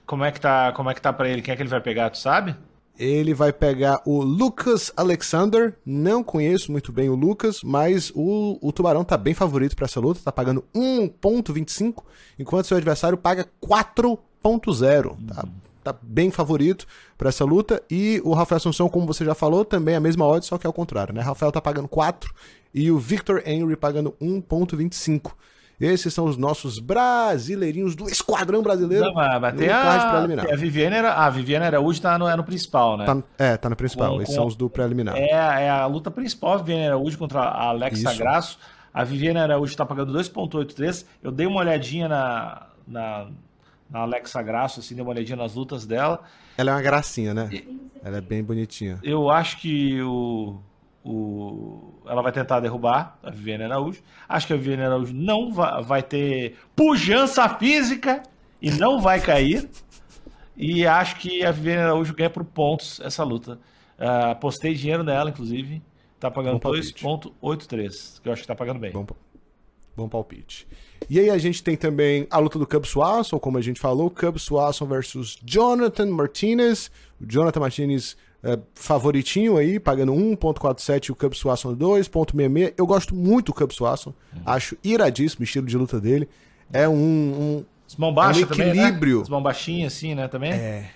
Como 0.07 0.25
é 0.25 0.33
que 0.33 0.41
tá, 0.41 0.73
como 0.73 0.91
é 0.91 0.95
que 0.95 1.01
tá 1.01 1.13
pra 1.13 1.29
ele? 1.29 1.41
Quem 1.41 1.53
é 1.53 1.57
que 1.57 1.63
ele 1.63 1.69
vai 1.69 1.81
pegar, 1.81 2.11
tu 2.11 2.19
sabe? 2.19 2.57
Ele 2.99 3.33
vai 3.33 3.51
pegar 3.51 4.03
o 4.05 4.23
Lucas 4.23 4.93
Alexander. 4.95 5.75
Não 5.87 6.23
conheço 6.23 6.71
muito 6.71 6.93
bem 6.93 7.09
o 7.09 7.15
Lucas, 7.15 7.63
mas 7.63 8.13
o, 8.15 8.59
o 8.61 8.73
Tubarão 8.73 9.05
tá 9.05 9.17
bem 9.17 9.33
favorito 9.33 9.75
pra 9.75 9.87
essa 9.87 10.01
luta. 10.01 10.21
Tá 10.23 10.31
pagando 10.31 10.63
1.25, 10.75 12.03
enquanto 12.39 12.67
seu 12.67 12.77
adversário 12.77 13.17
paga 13.17 13.49
4.0. 13.65 15.17
Tá, 15.27 15.45
tá 15.93 15.99
bem 16.03 16.31
favorito 16.31 16.87
pra 17.17 17.29
essa 17.29 17.45
luta. 17.45 17.83
E 17.91 18.21
o 18.25 18.33
Rafael 18.33 18.57
Assunção, 18.59 18.89
como 18.89 19.07
você 19.07 19.25
já 19.25 19.35
falou, 19.35 19.65
também 19.65 19.95
é 19.95 19.97
a 19.97 20.01
mesma 20.01 20.27
odd, 20.27 20.45
só 20.45 20.59
que 20.59 20.67
é 20.67 20.71
o 20.71 20.73
contrário, 20.73 21.15
né? 21.15 21.21
Rafael 21.21 21.51
tá 21.53 21.61
pagando 21.61 21.89
4 21.89 22.33
e 22.75 22.91
o 22.91 22.99
Victor 22.99 23.43
Henry 23.47 23.77
pagando 23.77 24.15
1.25. 24.21 25.33
Esses 25.81 26.13
são 26.13 26.27
os 26.27 26.37
nossos 26.37 26.79
brasileirinhos 26.79 27.97
do 27.97 28.07
Esquadrão 28.07 28.63
Brasileiro. 28.63 29.07
Não, 29.07 29.15
tem 29.57 29.67
card 29.69 30.05
a, 30.05 30.11
preliminar. 30.11 30.47
a 30.53 30.55
Viviane, 30.57 30.97
Ara- 30.97 31.15
a 31.15 31.31
Viviane 31.31 31.65
Araújo 31.65 32.03
tá 32.03 32.19
no, 32.19 32.29
é 32.29 32.37
no 32.37 32.45
principal, 32.45 32.99
né? 32.99 33.07
Tá- 33.07 33.23
é, 33.39 33.57
tá 33.57 33.71
no 33.71 33.77
principal. 33.77 34.11
Com- 34.11 34.21
Esses 34.23 34.35
com- 34.35 34.41
são 34.43 34.47
os 34.47 34.55
do 34.55 34.69
preliminar. 34.69 35.17
É, 35.17 35.31
é 35.31 35.71
a 35.71 35.87
luta 35.87 36.11
principal, 36.11 36.53
a 36.53 36.57
Viviane 36.59 36.87
Araújo 36.89 37.17
contra 37.17 37.41
a 37.41 37.69
Alexa 37.69 38.11
Isso. 38.11 38.19
Grasso. 38.19 38.59
A 38.93 39.05
Viviane 39.05 39.39
Araújo 39.39 39.71
está 39.73 39.87
pagando 39.87 40.13
2,83. 40.13 41.07
Eu 41.23 41.31
dei 41.33 41.47
uma 41.47 41.61
olhadinha 41.61 42.09
na, 42.09 42.67
na, 42.87 43.29
na 43.91 44.01
Alexa 44.01 44.41
Grasso, 44.43 44.81
assim, 44.81 44.95
dei 44.95 45.03
uma 45.03 45.11
olhadinha 45.11 45.37
nas 45.37 45.55
lutas 45.55 45.87
dela. 45.87 46.23
Ela 46.57 46.71
é 46.71 46.75
uma 46.75 46.83
gracinha, 46.83 47.35
né? 47.35 47.51
Ela 48.03 48.19
é 48.19 48.21
bem 48.21 48.43
bonitinha. 48.43 48.99
Eu 49.03 49.29
acho 49.31 49.59
que 49.59 50.01
o, 50.03 50.59
o, 51.05 51.95
ela 52.07 52.23
vai 52.23 52.33
tentar 52.33 52.61
derrubar 52.61 53.19
a 53.23 53.31
Viviane 53.31 53.65
Araújo. 53.65 54.03
Acho 54.29 54.47
que 54.47 54.53
a 54.53 54.57
Viviane 54.57 54.85
Araújo 54.85 55.13
não 55.13 55.53
vai, 55.53 55.83
vai 55.83 56.03
ter 56.03 56.57
pujança 56.77 57.49
física 57.49 58.23
e 58.63 58.71
não 58.71 59.01
vai 59.01 59.21
cair. 59.21 59.69
E 60.57 60.87
acho 60.87 61.17
que 61.17 61.45
a 61.45 61.51
Viviane 61.51 61.83
Araújo 61.83 62.15
ganha 62.15 62.31
por 62.31 62.45
pontos 62.45 63.01
essa 63.01 63.25
luta. 63.25 63.59
Ah, 63.99 64.31
apostei 64.31 64.75
dinheiro 64.75 65.03
nela, 65.03 65.31
inclusive. 65.31 65.83
Tá 66.19 66.31
pagando 66.31 66.55
Bom 66.55 66.61
palpite. 66.61 67.03
2,83, 67.03 68.21
que 68.23 68.29
eu 68.29 68.33
acho 68.33 68.43
que 68.43 68.49
tá 68.49 68.55
pagando 68.55 68.79
bem. 68.79 68.93
Bom, 68.93 69.07
bom 69.97 70.09
palpite. 70.09 70.67
E 71.09 71.19
aí 71.19 71.31
a 71.31 71.39
gente 71.39 71.63
tem 71.63 71.77
também 71.77 72.27
a 72.31 72.39
luta 72.39 72.59
do 72.59 72.67
Cub 72.67 72.85
Swanson, 72.85 73.39
como 73.39 73.59
a 73.59 73.63
gente 73.63 73.81
falou, 73.81 74.11
Cub 74.11 74.39
Swanson 74.39 74.87
versus 74.87 75.39
Jonathan 75.45 76.07
Martinez. 76.07 76.91
O 77.21 77.27
Jonathan 77.27 77.61
Martinez 77.61 78.17
é, 78.43 78.59
favoritinho 78.75 79.57
aí, 79.57 79.79
pagando 79.79 80.13
1.47 80.13 81.11
o 81.11 81.15
Cub 81.15 81.35
Swanson 81.35 81.75
2.66. 81.75 82.75
Eu 82.77 82.87
gosto 82.87 83.15
muito 83.15 83.47
do 83.47 83.55
Cub 83.55 83.73
Swanson, 83.73 84.15
uhum. 84.35 84.43
acho 84.47 84.77
iradíssimo 84.83 85.43
o 85.43 85.45
estilo 85.45 85.67
de 85.67 85.77
luta 85.77 86.01
dele. 86.01 86.29
É 86.73 86.89
um, 86.89 86.95
um 86.95 87.65
as 87.87 87.97
mãos 87.97 88.15
baixas 88.15 88.43
é 88.43 88.47
um 88.47 88.49
equilíbrio. 88.49 88.93
Também, 88.93 89.15
né? 89.17 89.23
As 89.23 89.29
mãos 89.29 89.43
baixinhas 89.43 89.93
assim, 89.93 90.15
né, 90.15 90.29
também? 90.29 90.53
É. 90.53 90.91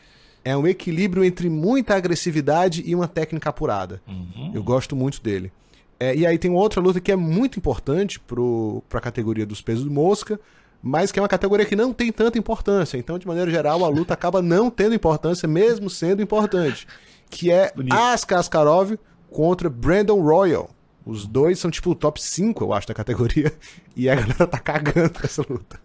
É 0.45 0.57
um 0.57 0.67
equilíbrio 0.67 1.25
entre 1.25 1.49
muita 1.49 1.97
agressividade 1.97 2.83
e 2.85 2.95
uma 2.95 3.09
técnica 3.09 3.49
apurada. 3.49 4.01
Uhum. 4.07 4.53
Eu 4.55 4.63
gosto 4.63 4.95
muito 4.95 5.23
dele. 5.23 5.51
É, 5.99 6.15
e 6.15 6.27
aí 6.27 6.39
tem 6.39 6.51
outra 6.51 6.81
luta 6.81 7.01
que 7.01 7.13
é 7.13 7.17
muito 7.17 7.59
importante 7.59 8.21
para 8.21 8.99
a 8.99 9.01
categoria 9.01 9.47
dos 9.47 9.63
pesos 9.63 9.85
mosca, 9.85 10.39
mas 10.83 11.11
que 11.11 11.19
é 11.19 11.23
uma 11.23 11.29
categoria 11.29 11.65
que 11.65 11.77
não 11.77 11.93
tem 11.93 12.13
tanta 12.13 12.39
importância. 12.39 12.99
Então, 12.99 13.19
de 13.19 13.27
maneira 13.27 13.51
geral, 13.51 13.85
a 13.85 13.89
luta 13.89 14.13
acaba 14.13 14.43
não 14.43 14.71
tendo 14.71 14.95
importância, 14.95 15.49
mesmo 15.49 15.89
sendo 15.89 16.23
importante. 16.23 16.87
Que 17.31 17.51
é 17.51 17.73
Bonito. 17.75 17.95
Askarov 17.95 18.99
contra 19.31 19.71
Brandon 19.71 20.21
Royal. 20.21 20.71
Os 21.07 21.27
dois 21.27 21.59
são 21.59 21.71
tipo 21.71 21.91
o 21.91 21.95
top 21.95 22.21
5, 22.21 22.65
eu 22.65 22.73
acho, 22.73 22.87
da 22.87 22.95
categoria. 22.95 23.53
E 23.97 24.11
a 24.11 24.17
galera 24.17 24.47
tá 24.49 24.59
cagando 24.59 25.21
essa 25.23 25.41
luta. 25.49 25.79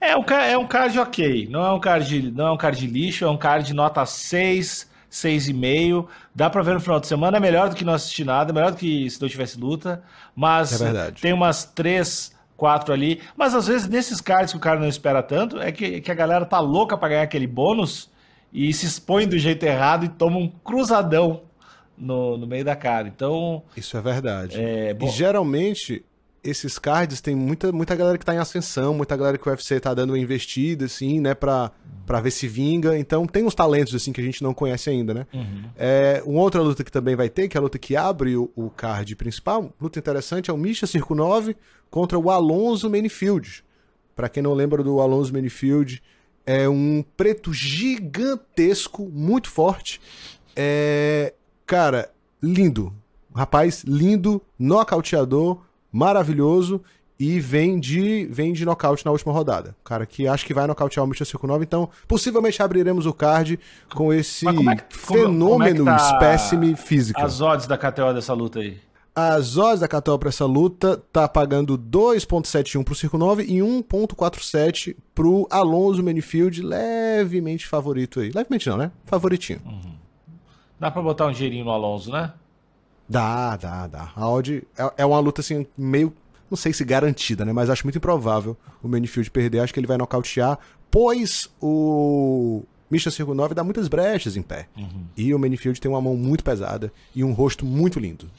É 0.00 0.16
um, 0.16 0.24
é 0.24 0.56
um 0.56 0.66
card 0.66 0.98
ok. 0.98 1.46
Não 1.50 1.62
é 1.62 1.70
um 1.72 1.78
card, 1.78 2.32
não 2.32 2.46
é 2.46 2.52
um 2.52 2.56
card 2.56 2.86
lixo, 2.86 3.26
é 3.26 3.30
um 3.30 3.36
card 3.36 3.66
de 3.66 3.74
nota 3.74 4.06
6, 4.06 4.87
6,5. 5.10 6.06
Dá 6.34 6.48
pra 6.50 6.62
ver 6.62 6.74
no 6.74 6.80
final 6.80 7.00
de 7.00 7.06
semana. 7.06 7.36
É 7.36 7.40
melhor 7.40 7.68
do 7.68 7.76
que 7.76 7.84
não 7.84 7.94
assistir 7.94 8.24
nada, 8.24 8.52
é 8.52 8.54
melhor 8.54 8.72
do 8.72 8.76
que 8.76 9.08
se 9.10 9.20
não 9.20 9.28
tivesse 9.28 9.58
luta. 9.58 10.02
Mas 10.34 10.80
é 10.80 11.10
tem 11.12 11.32
umas 11.32 11.64
3, 11.64 12.34
4 12.56 12.92
ali. 12.92 13.20
Mas 13.36 13.54
às 13.54 13.66
vezes 13.66 13.88
nesses 13.88 14.20
cards 14.20 14.52
que 14.52 14.58
o 14.58 14.60
cara 14.60 14.78
não 14.78 14.88
espera 14.88 15.22
tanto, 15.22 15.60
é 15.60 15.72
que, 15.72 16.00
que 16.00 16.10
a 16.10 16.14
galera 16.14 16.44
tá 16.44 16.60
louca 16.60 16.96
pra 16.96 17.08
ganhar 17.08 17.22
aquele 17.22 17.46
bônus 17.46 18.10
e 18.52 18.72
se 18.72 18.86
expõe 18.86 19.26
do 19.26 19.38
jeito 19.38 19.64
errado 19.64 20.04
e 20.04 20.08
toma 20.08 20.38
um 20.38 20.48
cruzadão 20.48 21.42
no, 21.96 22.36
no 22.36 22.46
meio 22.46 22.64
da 22.64 22.76
cara. 22.76 23.08
Então. 23.08 23.62
Isso 23.76 23.96
é 23.96 24.00
verdade. 24.00 24.60
É, 24.60 24.96
e 24.98 25.08
geralmente 25.08 26.04
esses 26.42 26.78
cards 26.78 27.20
tem 27.20 27.34
muita, 27.34 27.72
muita 27.72 27.94
galera 27.96 28.16
que 28.16 28.24
tá 28.24 28.34
em 28.34 28.38
ascensão, 28.38 28.94
muita 28.94 29.16
galera 29.16 29.36
que 29.36 29.48
o 29.48 29.50
UFC 29.50 29.80
tá 29.80 29.92
dando 29.92 30.10
uma 30.10 30.18
investida, 30.18 30.86
assim, 30.86 31.20
né, 31.20 31.34
pra, 31.34 31.70
pra 32.06 32.20
ver 32.20 32.30
se 32.30 32.46
vinga. 32.46 32.98
Então 32.98 33.26
tem 33.26 33.44
uns 33.44 33.54
talentos, 33.54 33.94
assim, 33.94 34.12
que 34.12 34.20
a 34.20 34.24
gente 34.24 34.42
não 34.42 34.54
conhece 34.54 34.88
ainda, 34.88 35.12
né? 35.12 35.26
Uhum. 35.32 35.64
É, 35.76 36.22
uma 36.24 36.40
outra 36.40 36.62
luta 36.62 36.84
que 36.84 36.92
também 36.92 37.16
vai 37.16 37.28
ter, 37.28 37.48
que 37.48 37.56
é 37.56 37.58
a 37.58 37.62
luta 37.62 37.78
que 37.78 37.96
abre 37.96 38.36
o, 38.36 38.50
o 38.54 38.70
card 38.70 39.14
principal, 39.16 39.72
luta 39.80 39.98
interessante, 39.98 40.50
é 40.50 40.52
o 40.52 40.58
Misha 40.58 40.86
Circo 40.86 41.14
9 41.14 41.56
contra 41.90 42.18
o 42.18 42.30
Alonso 42.30 42.88
Manifield. 42.88 43.64
Para 44.14 44.28
quem 44.28 44.42
não 44.42 44.54
lembra 44.54 44.82
do 44.82 45.00
Alonso 45.00 45.32
Manifield, 45.32 46.02
é 46.46 46.68
um 46.68 47.04
preto 47.16 47.52
gigantesco, 47.52 49.08
muito 49.12 49.50
forte. 49.50 50.00
É, 50.56 51.34
cara, 51.66 52.10
lindo. 52.42 52.92
Rapaz, 53.34 53.84
lindo, 53.84 54.42
nocauteador 54.58 55.60
maravilhoso 55.98 56.80
e 57.18 57.40
vem 57.40 57.80
de, 57.80 58.26
vem 58.30 58.52
de 58.52 58.64
nocaute 58.64 59.04
na 59.04 59.10
última 59.10 59.32
rodada. 59.32 59.74
Cara 59.82 60.06
que 60.06 60.28
acho 60.28 60.46
que 60.46 60.54
vai 60.54 60.66
nocautear 60.68 61.04
o 61.04 61.08
Mitchell 61.08 61.40
9, 61.42 61.64
então 61.64 61.90
possivelmente 62.06 62.62
abriremos 62.62 63.06
o 63.06 63.12
card 63.12 63.58
com 63.92 64.12
esse 64.12 64.46
é 64.46 64.76
que, 64.76 64.96
fenômeno 64.96 65.84
como 65.84 65.90
é 65.90 65.96
tá 65.96 66.12
espécime 66.12 66.76
físico. 66.76 67.20
As 67.20 67.40
odds 67.40 67.66
da 67.66 67.76
KTO 67.76 68.14
dessa 68.14 68.32
luta 68.32 68.60
aí? 68.60 68.78
As 69.12 69.56
odds 69.56 69.80
da 69.80 69.88
KTO 69.88 70.16
para 70.16 70.28
essa 70.28 70.46
luta 70.46 71.02
tá 71.12 71.26
pagando 71.26 71.76
2.71 71.76 72.84
pro 72.84 72.94
Circo 72.94 73.18
9 73.18 73.42
e 73.42 73.58
1.47 73.58 74.94
pro 75.12 75.48
Alonso 75.50 76.04
Manifield, 76.04 76.62
levemente 76.62 77.66
favorito 77.66 78.20
aí. 78.20 78.30
Levemente 78.30 78.68
não, 78.68 78.76
né? 78.76 78.92
Favoritinho. 79.04 79.60
Uhum. 79.66 79.98
Dá 80.78 80.88
para 80.92 81.02
botar 81.02 81.26
um 81.26 81.32
dinheirinho 81.32 81.64
no 81.64 81.72
Alonso, 81.72 82.12
né? 82.12 82.32
Dá, 83.08 83.56
dá, 83.56 83.86
dá. 83.86 84.12
A 84.14 84.28
odd 84.28 84.62
é, 84.76 84.92
é 84.98 85.06
uma 85.06 85.18
luta 85.18 85.40
assim, 85.40 85.66
meio. 85.76 86.12
Não 86.50 86.56
sei 86.56 86.72
se 86.72 86.84
garantida, 86.84 87.44
né? 87.44 87.52
Mas 87.52 87.68
acho 87.70 87.84
muito 87.84 87.98
improvável 87.98 88.56
o 88.82 88.88
Manifield 88.88 89.30
perder. 89.30 89.60
Acho 89.60 89.72
que 89.72 89.80
ele 89.80 89.86
vai 89.86 89.96
nocautear, 89.96 90.58
pois 90.90 91.48
o 91.60 92.62
Misha 92.90 93.10
Circo 93.10 93.34
9 93.34 93.54
dá 93.54 93.62
muitas 93.62 93.88
brechas 93.88 94.36
em 94.36 94.42
pé. 94.42 94.66
Uhum. 94.76 95.06
E 95.16 95.34
o 95.34 95.38
Manifield 95.38 95.80
tem 95.80 95.90
uma 95.90 96.00
mão 96.00 96.16
muito 96.16 96.42
pesada 96.42 96.92
e 97.14 97.22
um 97.22 97.32
rosto 97.32 97.64
muito 97.66 98.00
lindo. 98.00 98.30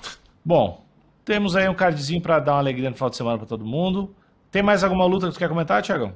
Bom, 0.43 0.83
temos 1.23 1.55
aí 1.55 1.69
um 1.69 1.75
cardzinho 1.75 2.21
para 2.21 2.39
dar 2.39 2.53
uma 2.53 2.59
alegria 2.59 2.89
no 2.89 2.95
final 2.95 3.09
de 3.09 3.15
semana 3.15 3.37
para 3.37 3.47
todo 3.47 3.63
mundo. 3.63 4.13
Tem 4.51 4.63
mais 4.63 4.83
alguma 4.83 5.05
luta 5.05 5.27
que 5.27 5.33
você 5.33 5.39
quer 5.39 5.49
comentar, 5.49 5.81
Tiagão? 5.83 6.13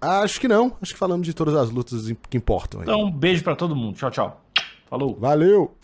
Acho 0.00 0.40
que 0.40 0.46
não. 0.46 0.76
Acho 0.80 0.92
que 0.92 0.98
falamos 0.98 1.26
de 1.26 1.34
todas 1.34 1.54
as 1.54 1.70
lutas 1.70 2.12
que 2.30 2.36
importam. 2.36 2.80
Aí. 2.80 2.84
Então, 2.84 3.00
um 3.00 3.10
beijo 3.10 3.42
para 3.42 3.56
todo 3.56 3.74
mundo. 3.74 3.96
Tchau, 3.96 4.10
tchau. 4.10 4.40
Falou. 4.88 5.16
Valeu. 5.18 5.74